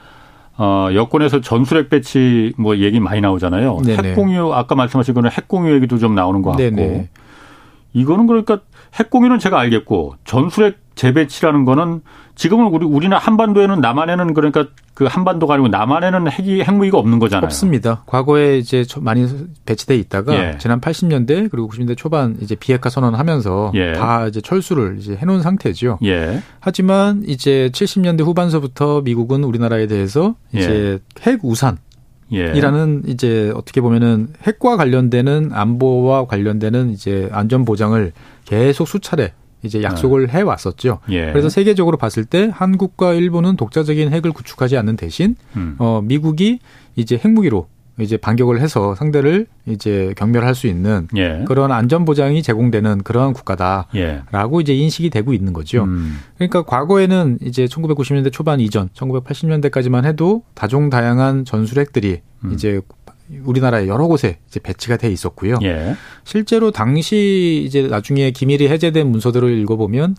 [0.56, 3.80] 어, 여권에서 전술핵 배치 뭐 얘기 많이 나오잖아요.
[3.84, 4.10] 네네.
[4.10, 6.62] 핵공유 아까 말씀하신 거는 핵공유 얘기도 좀 나오는 것 같고.
[6.62, 7.08] 네네.
[7.94, 8.60] 이거는 그러니까
[8.94, 12.02] 핵공유는 제가 알겠고 전술핵 재배치라는 거는
[12.34, 17.46] 지금은 우리 우리는 한반도에는 남한에는 그러니까 그 한반도가 아니고 남한에는 핵이 핵무기가 없는 거잖아요.
[17.46, 18.02] 없습니다.
[18.06, 19.26] 과거에 이제 많이
[19.64, 20.58] 배치돼 있다가 예.
[20.58, 23.92] 지난 80년대 그리고 90년대 초반 이제 비핵화 선언하면서 예.
[23.94, 25.98] 다 이제 철수를 이제 해놓은 상태죠.
[26.04, 26.42] 예.
[26.60, 31.30] 하지만 이제 70년대 후반서부터 미국은 우리나라에 대해서 이제 예.
[31.30, 31.78] 핵 우산
[32.32, 32.52] 예.
[32.54, 38.12] 이라는 이제 어떻게 보면은 핵과 관련되는 안보와 관련되는 이제 안전 보장을
[38.44, 40.38] 계속 수차례 이제 약속을 네.
[40.38, 40.98] 해 왔었죠.
[41.10, 41.30] 예.
[41.30, 45.76] 그래서 세계적으로 봤을 때 한국과 일본은 독자적인 핵을 구축하지 않는 대신 음.
[45.78, 46.58] 어 미국이
[46.96, 47.68] 이제 핵무기로
[48.00, 51.44] 이제 반격을 해서 상대를 이제 경멸할 수 있는 예.
[51.46, 54.62] 그런 안전 보장이 제공되는 그러한 국가다라고 예.
[54.62, 55.84] 이제 인식이 되고 있는 거죠.
[55.84, 56.18] 음.
[56.36, 62.52] 그러니까 과거에는 이제 1990년대 초반 이전, 1980년대까지만 해도 다종다양한 전술핵들이 음.
[62.52, 62.80] 이제
[63.44, 65.56] 우리나라의 여러 곳에 이제 배치가 돼 있었고요.
[65.62, 65.94] 예.
[66.24, 70.16] 실제로 당시 이제 나중에 기밀이 해제된 문서들을 읽어보면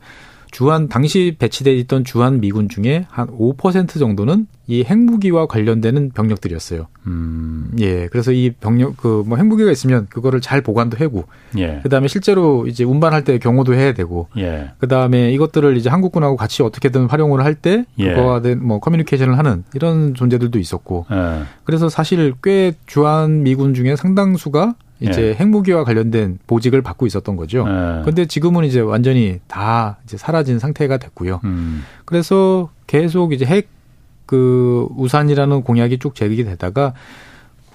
[0.53, 6.87] 주한 당시 배치돼 있던 주한 미군 중에 한 5% 정도는 이 핵무기와 관련되는 병력들이었어요.
[7.07, 7.71] 음.
[7.79, 8.07] 예.
[8.07, 11.25] 그래서 이 병력 그 뭐 핵무기가 있으면 그거를 잘 보관도 하고
[11.57, 11.79] 예.
[11.83, 14.71] 그다음에 실제로 이제 운반할 때 경호도 해야 되고 예.
[14.77, 18.13] 그다음에 이것들을 이제 한국군하고 같이 어떻게든 활용을 할때 예.
[18.13, 21.43] 그거와 뭐 커뮤니케이션을 하는 이런 존재들도 있었고 예.
[21.63, 25.33] 그래서 사실 꽤 주한 미군 중에 상당수가 이제 예.
[25.33, 27.63] 핵무기와 관련된 보직을 받고 있었던 거죠.
[27.65, 28.25] 그런데 예.
[28.25, 31.41] 지금은 이제 완전히 다 이제 사라진 상태가 됐고요.
[31.43, 31.83] 음.
[32.05, 33.73] 그래서 계속 이제 핵
[34.25, 36.93] 그 우산이라는 공약이 쭉 제기되다가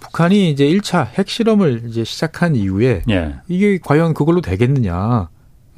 [0.00, 3.34] 북한이 이제 1차 핵 실험을 이제 시작한 이후에 예.
[3.48, 5.28] 이게 과연 그걸로 되겠느냐.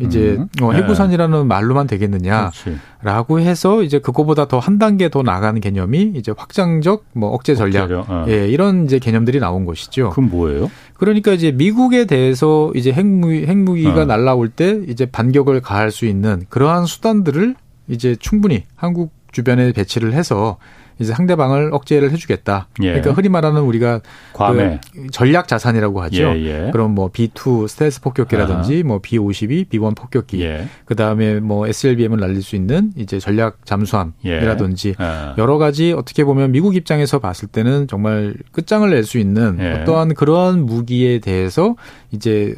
[0.01, 0.49] 이제 음.
[0.63, 1.45] 어, 해구산이라는 네.
[1.45, 7.55] 말로만 되겠느냐라고 해서 이제 그거보다 더 한 단계 더 나가는 개념이 이제 확장적 뭐 억제
[7.55, 8.27] 전략 어.
[8.29, 10.11] 예 이런 이제 개념들이 나온 것이죠.
[10.11, 10.71] 그럼 뭐예요?
[10.95, 14.05] 그러니까 이제 미국에 대해서 이제 핵무기 핵무기가 어.
[14.05, 17.55] 날라올 때 이제 반격을 가할 수 있는 그러한 수단들을
[17.89, 20.59] 이제 충분히 한국 주변에 배치를 해서
[21.01, 22.69] 이제 상대방을 억제를 해주겠다.
[22.83, 22.89] 예.
[22.89, 24.01] 그러니까 흔히 말하는 우리가
[24.33, 24.79] 그
[25.11, 26.23] 전략 자산이라고 하죠.
[26.23, 26.71] 예, 예.
[26.71, 28.83] 그럼 뭐 B2 스텔스 폭격기라든지 아하.
[28.85, 30.69] 뭐 B52, B1 폭격기, 예.
[30.85, 35.35] 그 다음에 뭐 SLBM을 날릴 수 있는 이제 전략 잠수함이라든지 아.
[35.39, 39.73] 여러 가지 어떻게 보면 미국 입장에서 봤을 때는 정말 끝장을 낼 수 있는 예.
[39.73, 41.75] 어떠한 그러한 무기에 대해서
[42.13, 42.55] 이제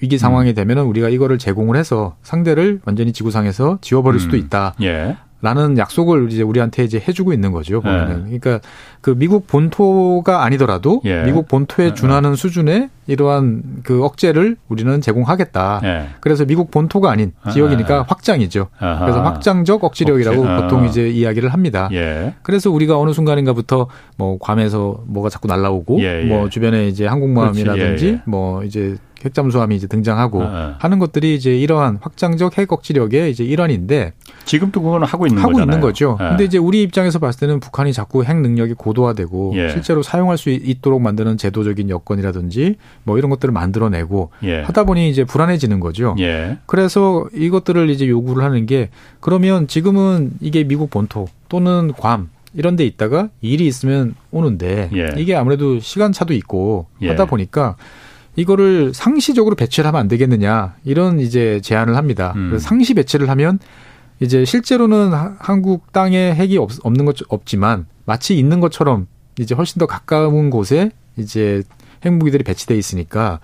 [0.00, 0.54] 위기 상황이 음.
[0.54, 4.20] 되면은 우리가 이거를 제공을 해서 상대를 완전히 지구상에서 지워버릴 음.
[4.20, 4.74] 수도 있다.
[4.82, 5.16] 예.
[5.40, 7.80] 라는 약속을 이제 우리한테 이제 해주고 있는 거죠.
[7.80, 8.24] 보면은.
[8.28, 8.38] 네.
[8.38, 8.66] 그러니까
[9.00, 11.22] 그 미국 본토가 아니더라도 예.
[11.22, 11.94] 미국 본토에 네.
[11.94, 12.36] 준하는 네.
[12.36, 15.80] 수준의 이러한 그 억제를 우리는 제공하겠다.
[15.84, 16.08] 예.
[16.20, 18.04] 그래서 미국 본토가 아닌 아, 지역이니까 예.
[18.08, 18.66] 확장이죠.
[18.78, 19.00] 아하.
[19.00, 20.42] 그래서 확장적 억지력이라고.
[20.42, 20.86] 보통 아.
[20.86, 21.88] 이제 이야기를 합니다.
[21.92, 22.34] 예.
[22.42, 28.64] 그래서 우리가 어느 순간인가부터 뭐 괌에서 뭐가 자꾸 날라오고 예, 뭐 주변에 이제 항공모함이라든지 뭐
[28.64, 34.12] 이제 핵잠수함이 이제 등장하고 아, 하는 것들이 이제 이러한 확장적 핵 억지력의 이제 일환인데
[34.44, 35.76] 지금도 그거는 하고 있는 하고 거잖아요.
[35.76, 36.16] 있는 거죠.
[36.20, 36.30] 아.
[36.30, 39.70] 근데 이제 우리 입장에서 봤을 때는 북한이 자꾸 핵 능력이 고도화되고 예.
[39.70, 44.62] 실제로 사용할 수 있도록 만드는 제도적인 여건이라든지 뭐 이런 것들을 만들어내고 예.
[44.62, 46.14] 하다 보니 이제 불안해지는 거죠.
[46.20, 46.58] 예.
[46.66, 52.84] 그래서 이것들을 이제 요구를 하는 게 그러면 지금은 이게 미국 본토 또는 괌 이런 데
[52.84, 55.20] 있다가 일이 있으면 오는데 예.
[55.20, 57.08] 이게 아무래도 시간차도 있고 예.
[57.10, 57.76] 하다 보니까
[58.38, 62.34] 이거를 상시적으로 배치를 하면 안 되겠느냐 이런 이제 제안을 합니다.
[62.36, 62.50] 음.
[62.50, 63.58] 그래서 상시 배치를 하면
[64.20, 69.08] 이제 실제로는 한국 땅에 핵이 없, 없는 것 없지만 마치 있는 것처럼
[69.40, 71.64] 이제 훨씬 더 가까운 곳에 이제
[72.04, 73.40] 핵무기들이 배치돼 있으니까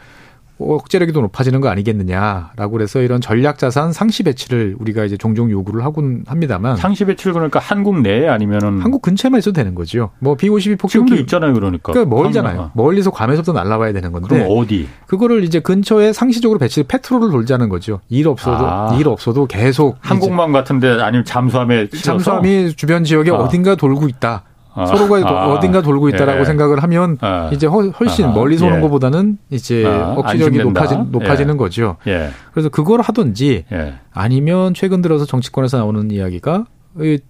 [0.59, 5.85] 억제력이 더 높아지는 거 아니겠느냐라고 그래서 이런 전략 자산 상시 배치를 우리가 이제 종종 요구를
[5.85, 10.11] 하곤 합니다만 상시 배치를 그러니까 한국 내에 아니면은 한국 근처에만 있어도 되는 거죠.
[10.21, 11.93] 뭐 B52 폭격기 있잖아요, 그러니까.
[11.93, 12.71] 그러니까 멀잖아요.
[12.75, 14.29] 멀리서 괌에서부터 날라와야 되는 건데.
[14.29, 14.88] 그럼 어디?
[15.07, 18.01] 그거를 이제 근처에 상시적으로 배치 patrol을 돌자는 거죠.
[18.09, 18.97] 일 없어도 아.
[18.99, 23.35] 일 없어도 계속 항공모함 같은데 아니면 잠수함에 잠수함이 주변 지역에 아.
[23.35, 24.45] 어딘가 돌고 있다.
[24.74, 26.44] 아, 서로가 아, 어딘가 돌고 있다라고 예.
[26.44, 28.80] 생각을 하면 아, 이제 훨씬 아, 멀리서 오는 예.
[28.82, 31.58] 것보다는 이제 아, 억지력이 높아지, 높아지는 예.
[31.58, 31.96] 거죠.
[32.08, 32.30] 예.
[32.52, 33.94] 그래서 그걸 하든지 예.
[34.12, 36.66] 아니면 최근 들어서 정치권에서 나오는 이야기가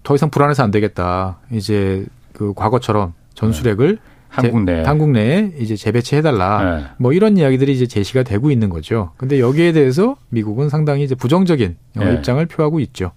[0.03, 1.37] 더 이상 불안해서 안 되겠다.
[1.51, 6.95] 이제 그 과거처럼 전술핵을 한국 내 한국 내에 이제 재배치해 달라.
[6.97, 9.11] 뭐 이런 이야기들이 이제 제시가 되고 있는 거죠.
[9.17, 13.11] 근데 여기에 대해서 미국은 상당히 이제 부정적인 입장을 표하고 있죠.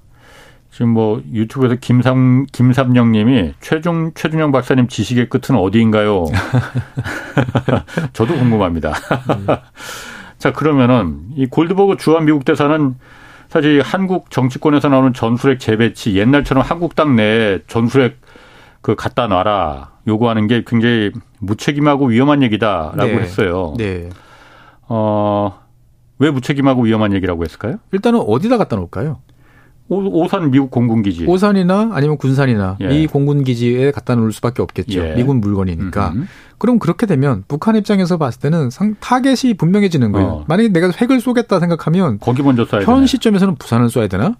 [0.70, 6.26] 지금 뭐 유튜브에서 김삼 김삼영님이 최중 최준영 박사님 지식의 끝은 어디인가요?
[8.12, 8.92] 저도 궁금합니다.
[10.38, 12.94] 자 그러면은 이 골드버그 주한 미국 대사는
[13.48, 18.20] 사실 한국 정치권에서 나오는 전술핵 재배치 옛날처럼 한국 땅 내에 전술핵
[18.80, 23.18] 그 갖다 놔라 요구하는 게 굉장히 무책임하고 위험한 얘기다라고 네.
[23.18, 23.74] 했어요.
[23.76, 24.10] 네.
[24.88, 25.58] 어,
[26.18, 27.76] 왜 무책임하고 위험한 얘기라고 했을까요?
[27.92, 29.20] 일단은 어디다 갖다 놓을까요?
[29.88, 31.24] 오산 미국 공군기지.
[31.26, 32.90] 오산이나 아니면 군산이나 예.
[32.94, 35.00] 이 공군기지에 갖다 놓을 수밖에 없겠죠.
[35.00, 35.14] 예.
[35.14, 36.10] 미군 물건이니까.
[36.14, 36.24] 음흠.
[36.58, 40.28] 그럼 그렇게 되면 북한 입장에서 봤을 때는 상, 타겟이 분명해지는 거예요.
[40.28, 40.44] 어.
[40.48, 43.06] 만약에 내가 핵을 쏘겠다 생각하면 거기 먼저 쏴야 현 되네.
[43.06, 44.34] 시점에서는 부산을 쏴야 되나?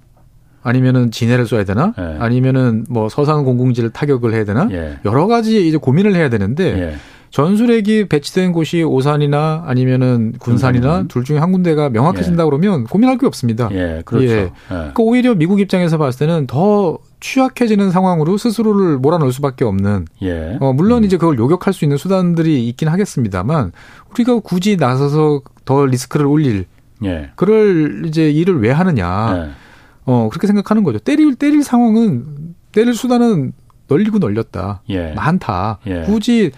[0.62, 1.94] 아니면은 진해를 쏴야 되나?
[1.98, 2.16] 예.
[2.18, 4.68] 아니면은 뭐 서산 공군지를 타격을 해야 되나?
[4.72, 4.98] 예.
[5.04, 6.94] 여러 가지 이제 고민을 해야 되는데 예.
[7.30, 11.08] 전술핵이 배치된 곳이 오산이나 아니면은 군산이나 음.
[11.08, 12.44] 둘 중에 한 군데가 명확해진다 예.
[12.44, 13.68] 그러면 고민할 게 없습니다.
[13.72, 14.26] 예, 그렇죠.
[14.26, 14.30] 예.
[14.30, 14.50] 예.
[14.68, 20.06] 그러니까 오히려 미국 입장에서 봤을 때는 더 취약해지는 상황으로 스스로를 몰아넣을 수밖에 없는.
[20.22, 20.56] 예.
[20.60, 21.04] 어, 물론 음.
[21.04, 23.72] 이제 그걸 요격할 수 있는 수단들이 있긴 하겠습니다만
[24.12, 26.66] 우리가 굳이 나서서 더 리스크를 올릴
[27.04, 27.30] 예.
[27.36, 29.36] 그럴 이제 일을 왜 하느냐.
[29.36, 29.50] 예.
[30.04, 30.98] 어, 그렇게 생각하는 거죠.
[30.98, 33.52] 때릴 때릴 상황은 때릴 수단은
[33.88, 34.82] 널리고 널렸다.
[34.90, 35.12] 예.
[35.12, 35.78] 많다.
[35.86, 36.02] 예.
[36.02, 36.52] 굳이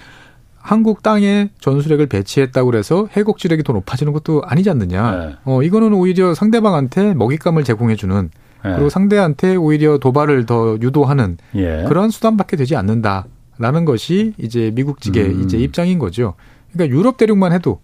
[0.61, 5.17] 한국 땅에 전술핵을 배치했다고 그래서 해곡지력이 더 높아지는 것도 아니지 않느냐.
[5.17, 5.37] 네.
[5.45, 8.31] 어, 이거는 오히려 상대방한테 먹잇감을 제공해주는
[8.65, 8.73] 네.
[8.75, 11.85] 그리고 상대한테 오히려 도발을 더 유도하는 예.
[11.89, 15.43] 그런 수단밖에 되지 않는다라는 것이 이제 미국 측의 음.
[15.43, 16.35] 이제 입장인 거죠.
[16.73, 17.81] 그러니까 유럽 대륙만 해도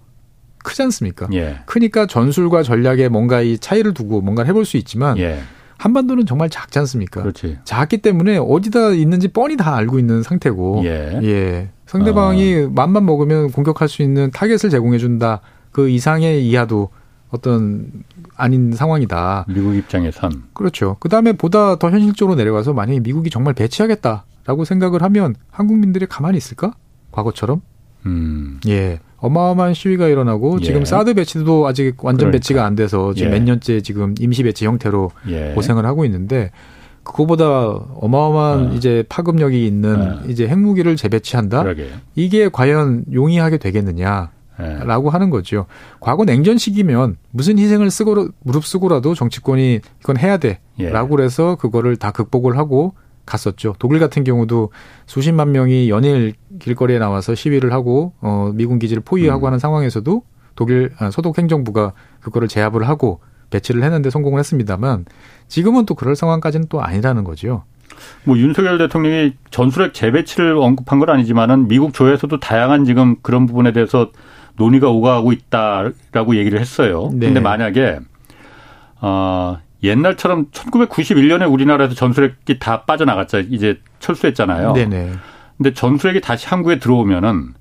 [0.63, 1.29] 크지 않습니까?
[1.33, 1.61] 예.
[1.65, 5.41] 크니까 전술과 전략에 뭔가 이 차이를 두고 뭔가를 해볼 수 있지만 예.
[5.79, 7.23] 한반도는 정말 작지 않습니까?
[7.23, 7.59] 그렇지.
[7.65, 11.21] 작기 때문에 어디다 있는지 뻔히 다 알고 있는 상태고, 예.
[11.23, 11.69] 예.
[11.87, 12.71] 상대방이 어.
[12.75, 15.41] 맘만 먹으면 공격할 수 있는 타겟을 제공해 준다.
[15.73, 16.91] 그 이상의 이하도
[17.31, 17.91] 어떤
[18.37, 19.47] 아닌 상황이다.
[19.49, 20.97] 미국 입장에선 그렇죠.
[21.01, 26.73] 그 다음에 보다 더 현실적으로 내려가서 만약에 미국이 정말 배치하겠다라고 생각을 하면 한국민들이 가만히 있을까?
[27.13, 27.63] 과거처럼?
[28.07, 28.61] 음.
[28.69, 29.01] 예.
[29.19, 30.65] 어마어마한 시위가 일어나고 예.
[30.65, 32.37] 지금 사드 배치도 아직 완전 그러니까.
[32.37, 33.39] 배치가 안 돼서 지금 예.
[33.39, 35.53] 몇 년째 지금 임시 배치 형태로 예.
[35.55, 36.51] 고생을 하고 있는데
[37.07, 37.69] 그거보다
[38.01, 38.73] 어마어마한 어.
[38.75, 40.21] 이제 파급력이 있는 어.
[40.29, 41.63] 이제 핵무기를 재배치한다.
[41.63, 41.89] 그러게요.
[42.15, 44.31] 이게 과연 용이하게 되겠느냐?
[44.59, 45.67] 라고 하는 거죠.
[46.01, 50.91] 과거 냉전 시기면 무슨 희생을 쓰고 무릅쓰고라도 정치권이 이건 해야 돼라고 예.
[51.11, 52.95] 그래서 그거를 다 극복을 하고
[53.27, 53.75] 갔었죠.
[53.79, 54.71] 독일 같은 경우도
[55.05, 59.47] 수십만 명이 연일 길거리에 나와서 시위를 하고 어 미군 기지를 포위하고 음.
[59.49, 60.23] 하는 상황에서도
[60.55, 63.21] 독일 아, 소독 행정부가 그거를 제압을 하고
[63.51, 65.05] 배치를 했는데 성공을 했습니다만
[65.49, 67.65] 지금은 또 그럴 상황까지는 또 아니라는 거죠.
[68.25, 74.11] 뭐 윤석열 대통령이 전술핵 재배치를 언급한 건 아니지만은 미국 조에서도 다양한 지금 그런 부분에 대해서
[74.57, 77.11] 논의가 오가고 있다라고 얘기를 했어요.
[77.13, 77.27] 네.
[77.27, 77.99] 근데 만약에
[79.01, 83.41] 어 옛날처럼 1991년에 우리나라에서 전술핵이 다 빠져나갔죠.
[83.41, 84.73] 이제 철수했잖아요.
[84.73, 85.13] 네네.
[85.57, 87.55] 근데 전술핵이 다시 한국에 들어오면은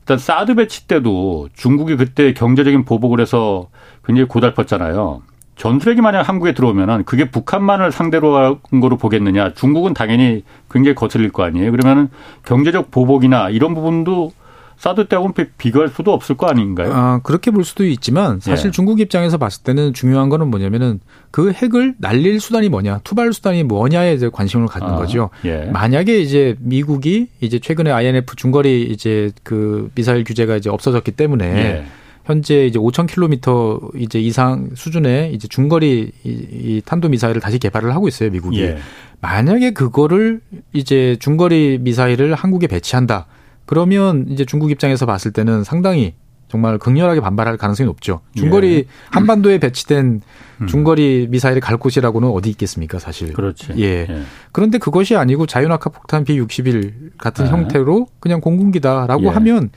[0.00, 3.68] 일단 사드 배치 때도 중국이 그때 경제적인 보복을 해서
[4.04, 5.22] 굉장히 고달팠잖아요.
[5.60, 9.52] 전술핵이 만약 한국에 들어오면은 그게 북한만을 상대로 한 거로 보겠느냐.
[9.52, 11.70] 중국은 당연히 굉장히 거슬릴 거 아니에요.
[11.70, 12.08] 그러면은
[12.46, 14.32] 경제적 보복이나 이런 부분도
[14.78, 16.90] 사드 때하고는 비교할 수도 없을 거 아닌가요?
[16.94, 18.70] 아, 그렇게 볼 수도 있지만 사실 예.
[18.70, 21.00] 중국 입장에서 봤을 때는 중요한 거는 뭐냐면은
[21.30, 25.28] 그 핵을 날릴 수단이 뭐냐, 투발 수단이 뭐냐에 이제 관심을 갖는 아, 거죠.
[25.44, 25.68] 예.
[25.70, 31.84] 만약에 이제 미국이 이제 최근에 INF 중거리 이제 그 미사일 규제가 이제 없어졌기 때문에 예.
[32.24, 38.30] 현재 이제 5,000km 이제 이상 수준의 이제 중거리 이, 탄도 미사일을 다시 개발을 하고 있어요,
[38.30, 38.60] 미국이.
[38.62, 38.78] 예.
[39.20, 40.40] 만약에 그거를
[40.72, 43.26] 이제 중거리 미사일을 한국에 배치한다.
[43.66, 46.14] 그러면 이제 중국 입장에서 봤을 때는 상당히
[46.48, 48.20] 정말 극렬하게 반발할 가능성이 높죠.
[48.34, 48.84] 중거리 예.
[49.10, 50.20] 한반도에 배치된
[50.62, 50.66] 음.
[50.66, 53.32] 중거리 미사일이 갈 곳이라고는 어디 있겠습니까, 사실.
[53.32, 53.74] 그렇지.
[53.78, 54.06] 예.
[54.08, 54.22] 예.
[54.50, 57.50] 그런데 그것이 아니고 자유낙하 폭탄 B61 같은 예.
[57.50, 59.28] 형태로 그냥 공군기다라고 예.
[59.28, 59.70] 하면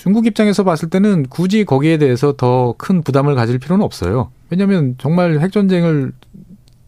[0.00, 4.30] 중국 입장에서 봤을 때는 굳이 거기에 대해서 더 큰 부담을 가질 필요는 없어요.
[4.48, 6.12] 왜냐하면 정말 핵전쟁을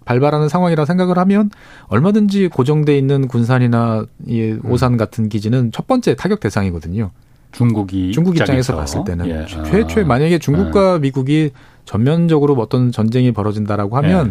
[0.06, 1.50] 발발하는 상황이라 생각을 하면
[1.88, 7.10] 얼마든지 고정돼 있는 군산이나 이 오산 같은 기지는 첫 번째 타격 대상이거든요.
[7.52, 9.46] 중국이 중국 입장에서 봤을 때는 예.
[9.46, 10.98] 최초에 만약에 중국과 예.
[11.00, 11.50] 미국이
[11.84, 14.30] 전면적으로 어떤 전쟁이 벌어진다라고 하면 예.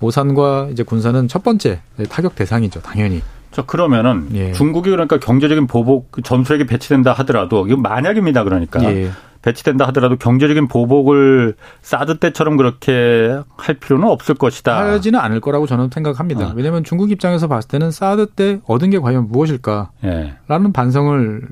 [0.00, 3.22] 오산과 이제 군산은 첫 번째 타격 대상이죠, 당연히.
[3.50, 4.52] 자 그러면은 예.
[4.52, 8.82] 중국이 그러니까 경제적인 보복 전술핵이 배치된다 하더라도 이거 만약입니다, 그러니까.
[8.84, 9.10] 예.
[9.42, 14.78] 배치된다 하더라도 경제적인 보복을 사드 때처럼 그렇게 할 필요는 없을 것이다.
[14.92, 16.48] 하지는 않을 거라고 저는 생각합니다.
[16.48, 16.52] 어.
[16.54, 20.72] 왜냐하면 중국 입장에서 봤을 때는 사드 때 얻은 게 과연 무엇일까라는 예.
[20.74, 21.42] 반성을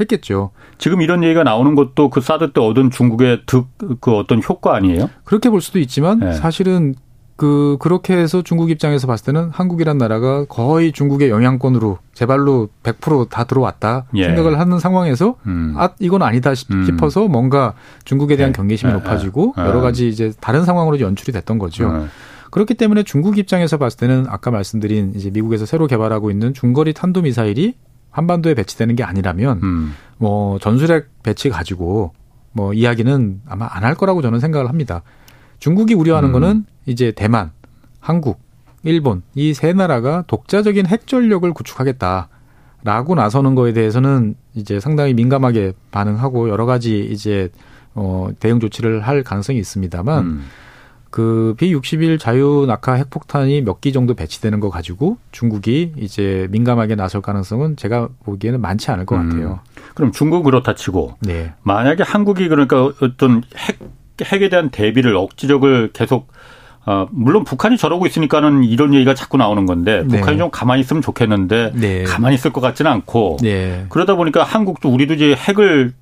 [0.00, 0.50] 했겠죠.
[0.78, 3.66] 지금 이런 얘기가 나오는 것도 그 사드 때 얻은 중국의 득,
[4.00, 5.10] 그 어떤 효과 아니에요?
[5.24, 6.32] 그렇게 볼 수도 있지만 예.
[6.32, 6.94] 사실은
[7.40, 14.04] 그 그렇게 해서 중국 입장에서 봤을 때는 한국이란 나라가 거의 중국의 영향권으로 제발로 100%다 들어왔다
[14.14, 14.24] 예.
[14.26, 15.72] 생각을 하는 상황에서 음.
[15.78, 16.84] 아 이건 아니다 음.
[16.84, 17.32] 싶어서 음.
[17.32, 17.72] 뭔가
[18.04, 18.52] 중국에 대한 예.
[18.52, 18.96] 경계심이 예.
[18.96, 19.62] 높아지고 예.
[19.62, 21.84] 여러 가지 이제 다른 상황으로 연출이 됐던 거죠.
[21.84, 22.08] 예.
[22.50, 27.22] 그렇기 때문에 중국 입장에서 봤을 때는 아까 말씀드린 이제 미국에서 새로 개발하고 있는 중거리 탄도
[27.22, 27.72] 미사일이
[28.10, 29.94] 한반도에 배치되는 게 아니라면 음.
[30.18, 32.12] 뭐 전술핵 배치 가지고
[32.52, 35.02] 뭐 이야기는 아마 안 할 거라고 저는 생각을 합니다.
[35.60, 36.32] 중국이 우려하는 음.
[36.32, 37.52] 거는 이제 대만,
[38.00, 38.40] 한국,
[38.82, 46.48] 일본 이 세 나라가 독자적인 핵 전력을 구축하겠다라고 나서는 거에 대해서는 이제 상당히 민감하게 반응하고
[46.48, 47.50] 여러 가지 이제
[47.94, 50.44] 어 대응 조치를 할 가능성이 있습니다만 음.
[51.10, 57.20] 그 B61 자유 낙하 핵폭탄이 몇 기 정도 배치되는 거 가지고 중국이 이제 민감하게 나설
[57.20, 59.28] 가능성은 제가 보기에는 많지 않을 것 음.
[59.28, 59.60] 같아요.
[59.94, 61.52] 그럼 중국 그렇다 치고 네.
[61.64, 63.78] 만약에 한국이 그러니까 어떤 핵
[64.24, 66.28] 핵에 대한 대비를 억지력을 계속
[66.86, 70.18] 어, 물론 북한이 저러고 있으니까는 이런 얘기가 자꾸 나오는 건데 네.
[70.18, 72.02] 북한이 좀 가만히 있으면 좋겠는데 네.
[72.04, 73.84] 가만히 있을 것 같지는 않고 네.
[73.90, 75.92] 그러다 보니까 한국도 우리도 이제 핵을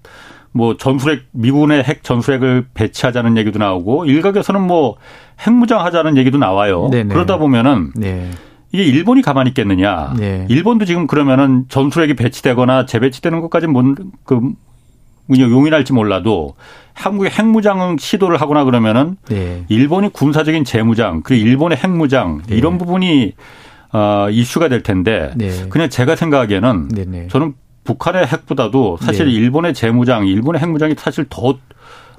[0.52, 4.96] 뭐 전술핵 미군의 핵 전술핵을 배치하자는 얘기도 나오고 일각에서는 뭐
[5.40, 6.88] 핵무장 하자는 얘기도 나와요.
[6.90, 7.12] 네네.
[7.12, 8.30] 그러다 보면은 네.
[8.70, 10.14] 이게 일본이 가만히 있겠느냐?
[10.18, 10.46] 네.
[10.48, 14.52] 일본도 지금 그러면은 전술핵이 배치되거나 재배치되는 것까지 뭔그
[15.30, 16.54] 용인할지 몰라도
[16.98, 19.64] 한국의 핵무장 시도를 하거나 그러면은 네.
[19.68, 22.56] 일본이 군사적인 재무장 그리고 일본의 핵무장 네.
[22.56, 23.34] 이런 부분이
[23.92, 25.68] 어 이슈가 될 텐데 네.
[25.68, 27.28] 그냥 제가 생각하기에는 네네.
[27.28, 29.32] 저는 북한의 핵보다도 사실 네.
[29.32, 31.58] 일본의 재무장, 일본의 핵무장이 사실 더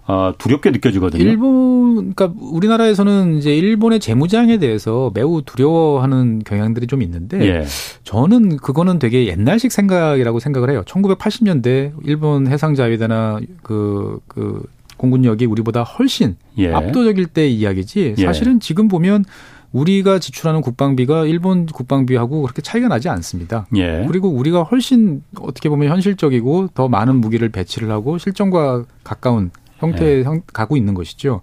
[0.10, 1.22] 어, 두렵게 느껴지거든요.
[1.22, 7.66] 일본, 그러니까 우리나라에서는 이제 일본의 재무장에 대해서 매우 두려워하는 경향들이 좀 있는데 예.
[8.04, 10.82] 저는 그거는 되게 옛날식 생각이라고 생각을 해요.
[10.88, 14.64] 1980년대 일본 해상자위대나 그, 그
[14.98, 16.74] 공군력이 우리보다 훨씬 예.
[16.74, 18.26] 압도적일 때 이야기지 예.
[18.26, 18.60] 사실은 예.
[18.60, 19.26] 지금 보면
[19.74, 23.68] 우리가 지출하는 국방비가 일본 국방비하고 그렇게 차이가 나지 않습니다.
[23.76, 24.06] 예.
[24.08, 30.42] 그리고 우리가 훨씬 어떻게 보면 현실적이고 더 많은 무기를 배치를 하고 실전과 가까운 형태에 네.
[30.54, 31.42] 가고 있는 것이죠.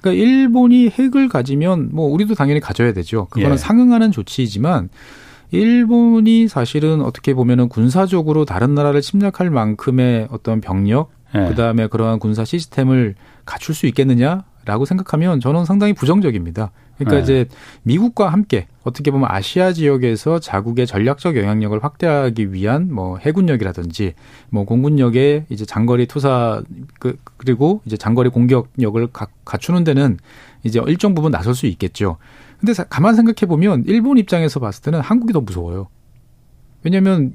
[0.00, 3.26] 그러니까 일본이 핵을 가지면 뭐 우리도 당연히 가져야 되죠.
[3.30, 3.56] 그거는 예.
[3.56, 4.88] 상응하는 조치이지만
[5.50, 11.46] 일본이 사실은 어떻게 보면은 군사적으로 다른 나라를 침략할 만큼의 어떤 병력, 예.
[11.48, 13.14] 그다음에 그러한 군사 시스템을
[13.44, 16.72] 갖출 수 있겠느냐 라고 생각하면 저는 상당히 부정적입니다.
[16.98, 17.22] 그러니까 네.
[17.22, 17.48] 이제
[17.84, 24.14] 미국과 함께 어떻게 보면 아시아 지역에서 자국의 전략적 영향력을 확대하기 위한 뭐 해군력이라든지
[24.50, 26.62] 뭐 공군력의 이제 장거리 투사
[26.98, 30.18] 그 그리고 이제 장거리 공격력을 가, 갖추는 데는
[30.64, 32.16] 이제 일정 부분 나설 수 있겠죠.
[32.58, 35.88] 근데 가만 생각해 보면 일본 입장에서 봤을 때는 한국이 더 무서워요.
[36.82, 37.32] 왜냐하면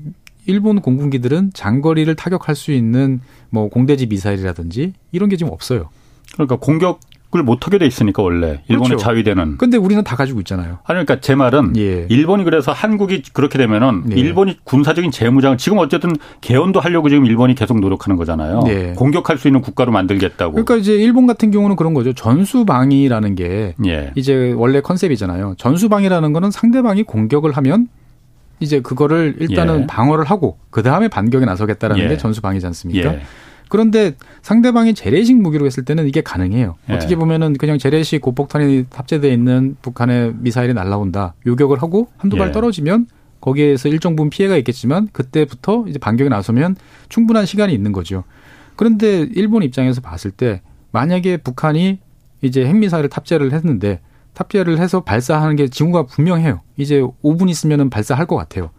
[0.47, 5.89] 일본 공군기들은 장거리를 타격할 수 있는 뭐 공대지 미사일이라든지 이런 게 지금 없어요.
[6.34, 6.99] 그러니까 공격
[7.32, 8.97] 그걸 못하게 돼 있으니까 원래 일본의 그렇죠.
[8.97, 9.57] 자위대는.
[9.57, 10.79] 근데 우리는 다 가지고 있잖아요.
[10.84, 12.05] 아니 그러니까 제 말은 예.
[12.09, 14.15] 일본이 그래서 한국이 그렇게 되면은 예.
[14.15, 16.11] 일본이 군사적인 재무장 지금 어쨌든
[16.41, 18.63] 개헌도 하려고 지금 일본이 계속 노력하는 거잖아요.
[18.67, 18.93] 예.
[18.97, 20.51] 공격할 수 있는 국가로 만들겠다고.
[20.51, 22.11] 그러니까 이제 일본 같은 경우는 그런 거죠.
[22.11, 24.11] 전수방위라는 게 예.
[24.15, 25.55] 이제 원래 컨셉이잖아요.
[25.57, 27.88] 전수방위라는 거는 상대방이 공격을 하면
[28.59, 29.88] 이제 그거를 일단은 예.
[29.88, 32.09] 방어를 하고 그 다음에 반격에 나서겠다라는 예.
[32.09, 33.15] 게 전수방위지 않습니까?
[33.72, 36.76] 그런데 상대방이 재래식 무기로 했을 때는 이게 가능해요.
[36.89, 36.93] 예.
[36.93, 41.36] 어떻게 보면은 그냥 재래식 고폭탄이 탑재되어 있는 북한의 미사일이 날라온다.
[41.45, 42.51] 요격을 하고 한두 발 예.
[42.51, 43.07] 떨어지면
[43.39, 46.76] 거기에서 일정 부분 피해가 있겠지만 그때부터 이제 반격에 나서면
[47.07, 48.26] 충분한 시간이 있는 거죠.
[48.76, 50.61] 그런데 일본 입장에서 봤을 때
[50.91, 51.99] 만약에 북한이
[52.41, 54.01] 이제 핵미사일을 탑재를 했는데
[54.34, 56.59] 탑재를 해서 발사하는 게 징후가 분명해요.
[56.76, 58.69] 이제 5분 있으면은 발사할 것 같아요.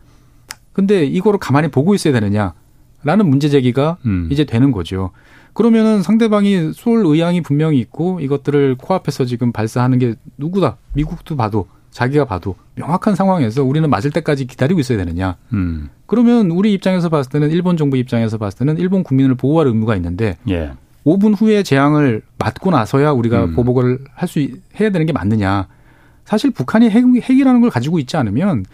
[0.74, 2.52] 근데 이거를 가만히 보고 있어야 되느냐?
[3.04, 4.28] 라는 문제 제기가 음.
[4.30, 5.10] 이제 되는 거죠.
[5.52, 12.24] 그러면은 상대방이 쏠 의향이 분명히 있고 이것들을 코앞에서 지금 발사하는 게 누구다 미국도 봐도 자기가
[12.24, 15.36] 봐도 명확한 상황에서 우리는 맞을 때까지 기다리고 있어야 되느냐.
[15.52, 15.90] 음.
[16.06, 20.38] 그러면 우리 입장에서 봤을 때는 일본 정부 입장에서 봤을 때는 일본 국민을 보호할 의무가 있는데
[20.48, 20.72] 예.
[21.04, 23.54] 5분 후에 재앙을 맞고 나서야 우리가 음.
[23.54, 24.40] 보복을 할 수
[24.80, 25.68] 해야 되는 게 맞느냐.
[26.24, 28.64] 사실 북한이 핵, 핵이라는 걸 가지고 있지 않으면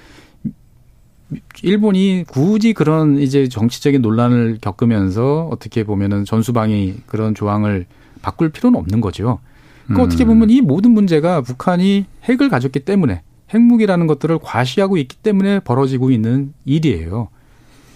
[1.62, 7.86] 일본이 굳이 그런 이제 정치적인 논란을 겪으면서 어떻게 보면은 전수방위 그런 조항을
[8.22, 9.38] 바꿀 필요는 없는 거죠.
[9.84, 10.06] 그러니까 음.
[10.06, 13.22] 어떻게 보면 이 모든 문제가 북한이 핵을 가졌기 때문에
[13.52, 17.28] 핵무기라는 것들을 과시하고 있기 때문에 벌어지고 있는 일이에요.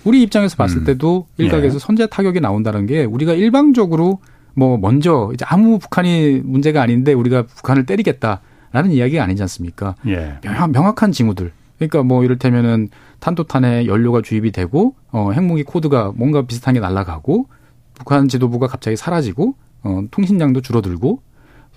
[0.04, 0.84] 우리 입장에서 봤을 음.
[0.84, 1.78] 때도 일각에서 예.
[1.78, 4.20] 선제 타격이 나온다는 게 우리가 일방적으로
[4.54, 9.94] 뭐 먼저 이제 아무 북한이 문제가 아닌데 우리가 북한을 때리겠다라는 이야기가 아니지 않습니까?
[10.06, 10.38] 예.
[10.42, 12.88] 명확한 징후들 그러니까 뭐 이를테면은
[13.22, 17.46] 탄도탄에 연료가 주입이 되고 어 핵무기 코드가 뭔가 비슷한 게 날아가고
[17.94, 19.54] 북한 지도부가 갑자기 사라지고
[19.84, 21.22] 어 통신량도 줄어들고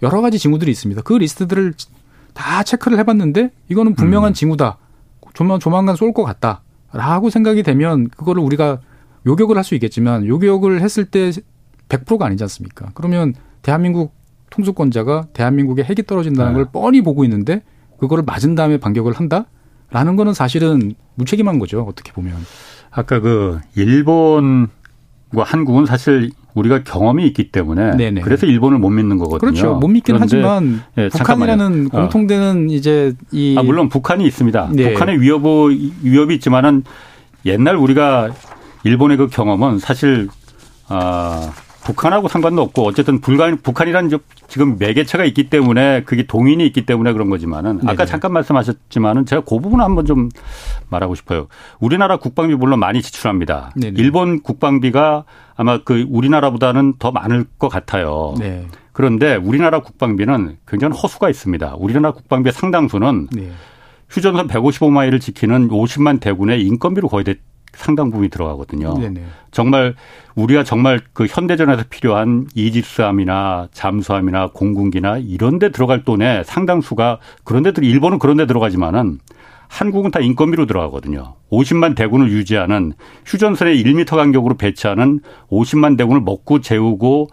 [0.01, 1.03] 여러 가지 징후들이 있습니다.
[1.03, 1.75] 그 리스트들을
[2.33, 4.33] 다 체크를 해봤는데 이거는 분명한 음.
[4.33, 4.77] 징후다.
[5.35, 8.79] 조만 조만간 쏠 것 같다라고 생각이 되면 그거를 우리가
[9.27, 11.31] 요격을 할 수 있겠지만 요격을 했을 때
[11.89, 12.89] 100%가 아니지 않습니까?
[12.95, 14.15] 그러면 대한민국
[14.49, 16.55] 통수권자가 대한민국에 핵이 떨어진다는 네.
[16.55, 17.61] 걸 뻔히 보고 있는데
[17.99, 19.45] 그거를 맞은 다음에 반격을 한다?
[19.91, 21.81] 라는 거는 사실은 무책임한 거죠.
[21.81, 22.35] 어떻게 보면.
[22.91, 28.21] 아까 그 일본과 한국은 사실 우리가 경험이 있기 때문에 네네.
[28.21, 29.51] 그래서 일본을 못 믿는 거거든요.
[29.51, 29.75] 그렇죠.
[29.75, 31.97] 못 믿긴 하지만 네, 북한이라는 어.
[31.97, 34.69] 공통되는 이제 이 아, 물론 북한이 있습니다.
[34.73, 34.93] 네.
[34.93, 35.43] 북한의 위협
[36.01, 36.83] 위협이 있지만은
[37.45, 38.31] 옛날 우리가
[38.85, 40.29] 일본의 그 경험은 사실
[40.87, 41.51] 아
[41.85, 44.09] 북한하고 상관도 없고 어쨌든 불간 북한이라는
[44.47, 48.05] 지금 매개체가 있기 때문에 그게 동인이 있기 때문에 그런 거지만은 아까 네네.
[48.05, 50.29] 잠깐 말씀하셨지만은 제가 그 부분 한번 좀
[50.89, 51.47] 말하고 싶어요.
[51.79, 53.71] 우리나라 국방비 물론 많이 지출합니다.
[53.75, 53.93] 네네.
[53.97, 55.25] 일본 국방비가
[55.55, 58.33] 아마 그 우리나라보다는 더 많을 것 같아요.
[58.39, 58.65] 네.
[58.91, 61.75] 그런데 우리나라 국방비는 굉장히 허수가 있습니다.
[61.77, 63.51] 우리나라 국방비의 상당수는 네.
[64.09, 67.25] 휴전선 155마일을 지키는 50만 대군의 인건비로 거의
[67.75, 68.97] 상당 부분이 들어가거든요.
[68.97, 69.23] 네네.
[69.51, 69.95] 정말
[70.35, 77.83] 우리가 정말 그 현대전에서 필요한 이집스함이나 잠수함이나 공군기나 이런 데 들어갈 돈의 상당수가 그런 데들
[77.83, 79.19] 일본은 그런 데 들어가지만은
[79.67, 81.35] 한국은 다 인건비로 들어가거든요.
[81.51, 82.93] 50만 대군을 유지하는
[83.25, 87.29] 휴전선에 1미터 간격으로 배치하는 50만 대군을 먹고 재우고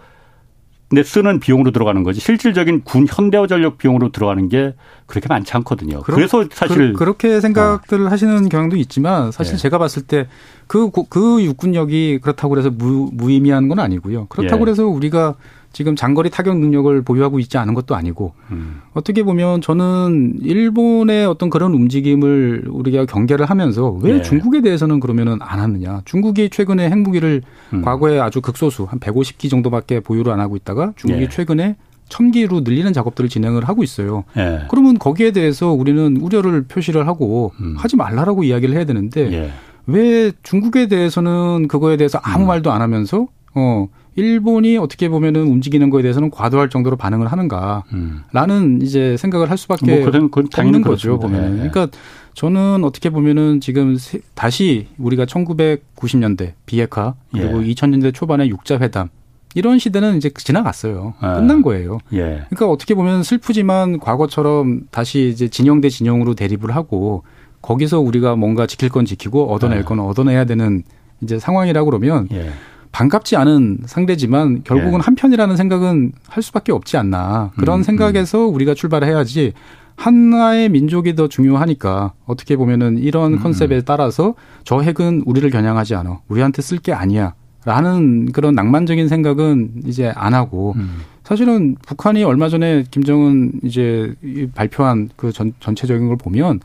[0.93, 4.74] 근데 쓰는 비용으로 들어가는 거지 실질적인 군 현대화 전력 비용으로 들어가는 게
[5.07, 6.03] 그렇게 많지 않거든요.
[6.03, 8.11] 그러, 그래서 사실 그, 렇게 생각들을 어.
[8.11, 9.57] 하시는 경향도 있지만 사실 예.
[9.57, 10.28] 제가 봤을 때
[10.66, 14.26] 그그 그 육군력이 그렇다고 해서 무, 무의미한 건 아니고요.
[14.26, 14.70] 그렇다고 예.
[14.70, 15.36] 해서 우리가
[15.72, 18.80] 지금 장거리 타격 능력을 보유하고 있지 않은 것도 아니고 음.
[18.92, 24.22] 어떻게 보면 저는 일본의 어떤 그런 움직임을 우리가 경계를 하면서 왜 네.
[24.22, 26.02] 중국에 대해서는 그러면은 안 하느냐.
[26.04, 27.42] 중국이 최근에 핵무기를
[27.72, 27.82] 음.
[27.82, 31.28] 과거에 아주 극소수 한 150기 정도밖에 보유를 안 하고 있다가 중국이 네.
[31.28, 31.76] 최근에
[32.08, 34.24] 천기로 늘리는 작업들을 진행을 하고 있어요.
[34.36, 34.60] 네.
[34.68, 37.74] 그러면 거기에 대해서 우리는 우려를 표시를 하고 음.
[37.78, 39.50] 하지 말라라고 이야기를 해야 되는데 예.
[39.86, 42.48] 왜 중국에 대해서는 그거에 대해서 아무 음.
[42.48, 48.78] 말도 안 하면서 어 일본이 어떻게 보면은 움직이는 거에 대해서는 과도할 정도로 반응을 하는가라는 음.
[48.82, 51.42] 이제 생각을 할 수밖에 뭐 그건, 그건 없는 거죠 보면.
[51.42, 51.70] 네.
[51.70, 51.88] 그러니까
[52.34, 53.96] 저는 어떻게 보면은 지금
[54.34, 57.72] 다시 우리가 1990년대 비핵화 그리고 예.
[57.72, 59.08] 2000년대 초반에 육자 회담
[59.54, 61.14] 이런 시대는 이제 지나갔어요.
[61.20, 61.34] 아.
[61.34, 61.98] 끝난 거예요.
[62.12, 62.44] 예.
[62.48, 67.22] 그러니까 어떻게 보면 슬프지만 과거처럼 다시 이제 진영 대 진영으로 대립을 하고
[67.60, 69.84] 거기서 우리가 뭔가 지킬 건 지키고 얻어낼 아.
[69.84, 70.82] 건 얻어내야 되는
[71.20, 72.50] 이제 상황이라고 그러면 예.
[72.93, 75.03] 반갑지 않은 상대지만 결국은 예.
[75.03, 77.51] 한편이라는 생각은 할 수밖에 없지 않나.
[77.57, 78.55] 그런 음, 생각에서 음.
[78.55, 79.55] 우리가 출발을 해야지
[79.97, 83.38] 하나의 민족이 더 중요하니까 어떻게 보면은 이런 음.
[83.40, 84.34] 컨셉에 따라서
[84.64, 86.20] 저 핵은 우리를 겨냥하지 않아.
[86.28, 87.34] 우리한테 쓸 게 아니야.
[87.64, 91.03] 라는 그런 낭만적인 생각은 이제 안 하고 음.
[91.22, 94.14] 사실은 북한이 얼마 전에 김정은 이제
[94.55, 96.59] 발표한 그 전, 전체적인 걸 보면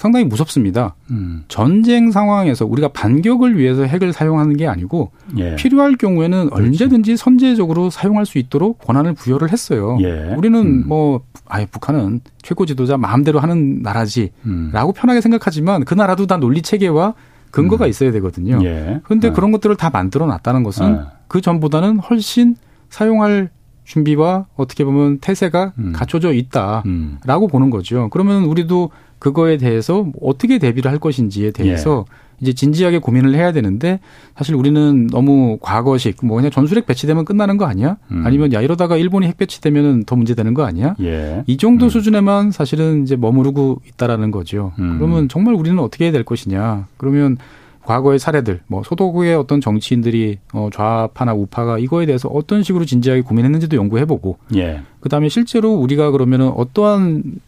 [0.00, 0.94] 상당히 무섭습니다.
[1.10, 1.44] 음.
[1.48, 5.56] 전쟁 상황에서 우리가 반격을 위해서 핵을 사용하는 게 아니고 예.
[5.56, 6.68] 필요할 경우에는 그렇지.
[6.68, 9.98] 언제든지 선제적으로 사용할 수 있도록 권한을 부여를 했어요.
[10.00, 10.34] 예.
[10.38, 10.84] 우리는 음.
[10.86, 14.72] 뭐 아예 북한은 최고 지도자 마음대로 하는 나라지라고 음.
[14.96, 17.12] 편하게 생각하지만 그 나라도 다 논리 체계와
[17.50, 17.90] 근거가 음.
[17.90, 18.58] 있어야 되거든요.
[18.64, 19.02] 예.
[19.04, 19.32] 그런데 예.
[19.32, 21.00] 그런 것들을 다 만들어 놨다는 것은 예.
[21.28, 22.56] 그 전보다는 훨씬
[22.88, 23.50] 사용할
[23.84, 25.92] 준비와 어떻게 보면 태세가 음.
[25.92, 27.18] 갖춰져 있다라고 음.
[27.50, 28.08] 보는 거죠.
[28.10, 28.90] 그러면 우리도
[29.20, 32.30] 그거에 대해서 어떻게 대비를 할 것인지에 대해서 예.
[32.40, 34.00] 이제 진지하게 고민을 해야 되는데
[34.34, 37.98] 사실 우리는 너무 과거식 뭐 그냥 전술핵 배치되면 끝나는 거 아니야?
[38.10, 38.22] 음.
[38.24, 40.96] 아니면 야 이러다가 일본이 핵 배치되면은 더 문제되는 거 아니야?
[41.02, 41.44] 예.
[41.46, 41.90] 이 정도 음.
[41.90, 44.72] 수준에만 사실은 이제 머무르고 있다라는 거죠.
[44.78, 44.96] 음.
[44.98, 46.86] 그러면 정말 우리는 어떻게 해야 될 것이냐?
[46.96, 47.36] 그러면
[47.84, 53.76] 과거의 사례들, 뭐 소도구의 어떤 정치인들이 어 좌파나 우파가 이거에 대해서 어떤 식으로 진지하게 고민했는지도
[53.76, 54.82] 연구해보고, 예.
[55.00, 57.40] 그다음에 실제로 우리가 그러면은 어떠한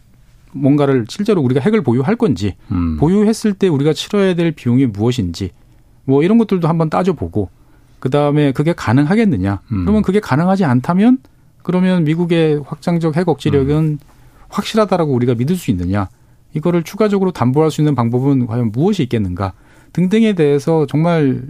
[0.55, 2.97] 뭔가를 실제로 우리가 핵을 보유할 건지 음.
[2.97, 5.51] 보유했을 때 우리가 치러야 될 비용이 무엇인지
[6.05, 7.49] 뭐 이런 것들도 한번 따져보고
[7.99, 9.81] 그 다음에 그게 가능하겠느냐 음.
[9.81, 11.19] 그러면 그게 가능하지 않다면
[11.63, 13.99] 그러면 미국의 확장적 핵 억지력은 음.
[14.49, 16.09] 확실하다라고 우리가 믿을 수 있느냐
[16.53, 19.53] 이거를 추가적으로 담보할 수 있는 방법은 과연 무엇이 있겠는가
[19.93, 21.41] 등등에 대해서 정말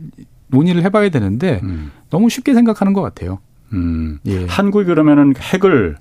[0.47, 1.91] 논의를 해봐야 되는데 음.
[2.09, 3.39] 너무 쉽게 생각하는 것 같아요.
[3.73, 4.19] 음.
[4.25, 4.45] 예.
[4.45, 5.97] 한국이 그러면은 핵을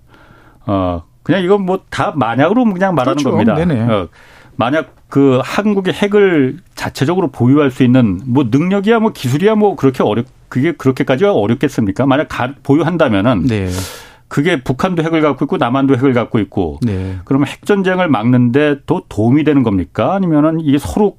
[0.66, 3.30] 어 그냥 이건 뭐 다 만약으로 그냥 말하는 그렇죠.
[3.30, 3.54] 겁니다.
[3.54, 3.80] 네네.
[3.92, 4.08] 어,
[4.56, 10.26] 만약 그 한국의 핵을 자체적으로 보유할 수 있는 뭐 능력이야 뭐 기술이야 뭐 그렇게 어렵
[10.48, 12.06] 그게 그렇게까지 어렵겠습니까?
[12.06, 13.68] 만약 가, 보유한다면은 네.
[14.28, 17.18] 그게 북한도 핵을 갖고 있고 남한도 핵을 갖고 있고 네.
[17.26, 20.14] 그러면 핵 전쟁을 막는데 더 도움이 되는 겁니까?
[20.14, 21.18] 아니면은 이게 서로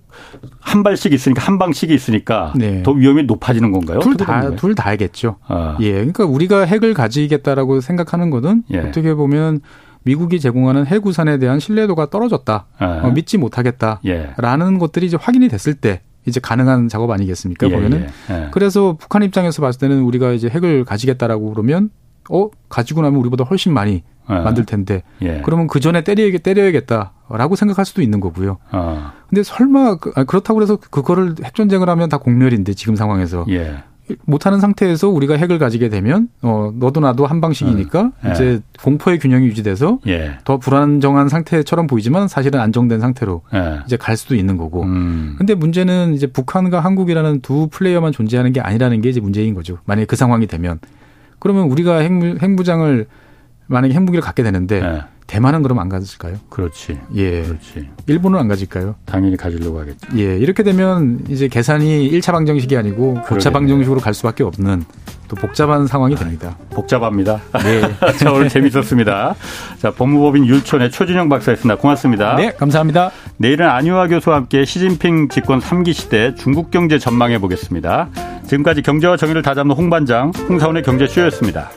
[0.59, 2.81] 한 발씩 있으니까 한 방씩이 있으니까 네.
[2.81, 3.99] 더 위험이 높아지는 건가요?
[3.99, 5.35] 둘 다 둘 다알겠죠.
[5.47, 5.77] 아.
[5.81, 8.79] 예, 그러니까 우리가 핵을 가지겠다라고 생각하는 거는 예.
[8.79, 9.61] 어떻게 보면
[10.03, 12.65] 미국이 제공하는 해구산에 대한 신뢰도가 떨어졌다.
[12.81, 12.85] 예.
[12.85, 14.77] 어, 믿지 못하겠다라는 예.
[14.79, 17.67] 것들이 이제 확인이 됐을 때 이제 가능한 작업 아니겠습니까?
[17.67, 18.47] 예, 보면은 예, 예.
[18.51, 21.89] 그래서 북한 입장에서 봤을 때는 우리가 이제 핵을 가지겠다라고 그러면
[22.29, 24.33] 어 가지고 나면 우리보다 훨씬 많이 예.
[24.33, 25.03] 만들 텐데
[25.43, 28.57] 그러면 그 전에 때려야 때려야겠다라고 생각할 수도 있는 거고요.
[28.71, 29.11] 어.
[29.29, 33.45] 근데 설마 그, 그렇다고 해서 그거를 핵 전쟁을 하면 다 공멸인데 지금 상황에서
[34.25, 38.31] 못하는 상태에서 우리가 핵을 가지게 되면 어 너도 나도 한 방식이니까 네.
[38.31, 40.37] 이제 공포의 균형이 유지돼서 예.
[40.43, 43.79] 더 불안정한 상태처럼 보이지만 사실은 안정된 상태로 예.
[43.85, 44.83] 이제 갈 수도 있는 거고.
[44.83, 45.35] 음.
[45.37, 49.77] 근데 문제는 이제 북한과 한국이라는 두 플레이어만 존재하는 게 아니라는 게 이제 문제인 거죠.
[49.85, 50.79] 만약에 그 상황이 되면
[51.39, 53.05] 그러면 우리가 핵무, 핵무장을
[53.67, 55.01] 만약에 핵무기를 갖게 되는데 네.
[55.27, 56.35] 대만은 그럼 안 가질까요?
[56.49, 56.99] 그렇지.
[57.15, 57.43] 예.
[57.43, 57.89] 그렇지.
[58.07, 58.95] 일본은 안 가질까요?
[59.05, 60.17] 당연히 가지려고 하겠죠.
[60.17, 60.37] 예.
[60.37, 64.83] 이렇게 되면 이제 계산이 1차 방정식이 아니고 9차 방정식으로 갈 수밖에 없는
[65.27, 66.55] 또 복잡한 상황이 됩니다.
[66.71, 67.41] 복잡합니다.
[67.63, 67.81] 네.
[68.19, 69.35] 자, 오늘 재밌었습니다.
[69.79, 71.79] 자, 법무법인 율촌의 최진영 박사였습니다.
[71.79, 72.35] 고맙습니다.
[72.35, 73.11] 네, 감사합니다.
[73.37, 78.09] 내일은 안유아 교수와 함께 시진핑 집권 3기 시대 중국 경제 전망해 보겠습니다.
[78.45, 81.71] 지금까지 경제와 정의를 다잡는 홍반장, 홍사원의 경제쇼였습니다.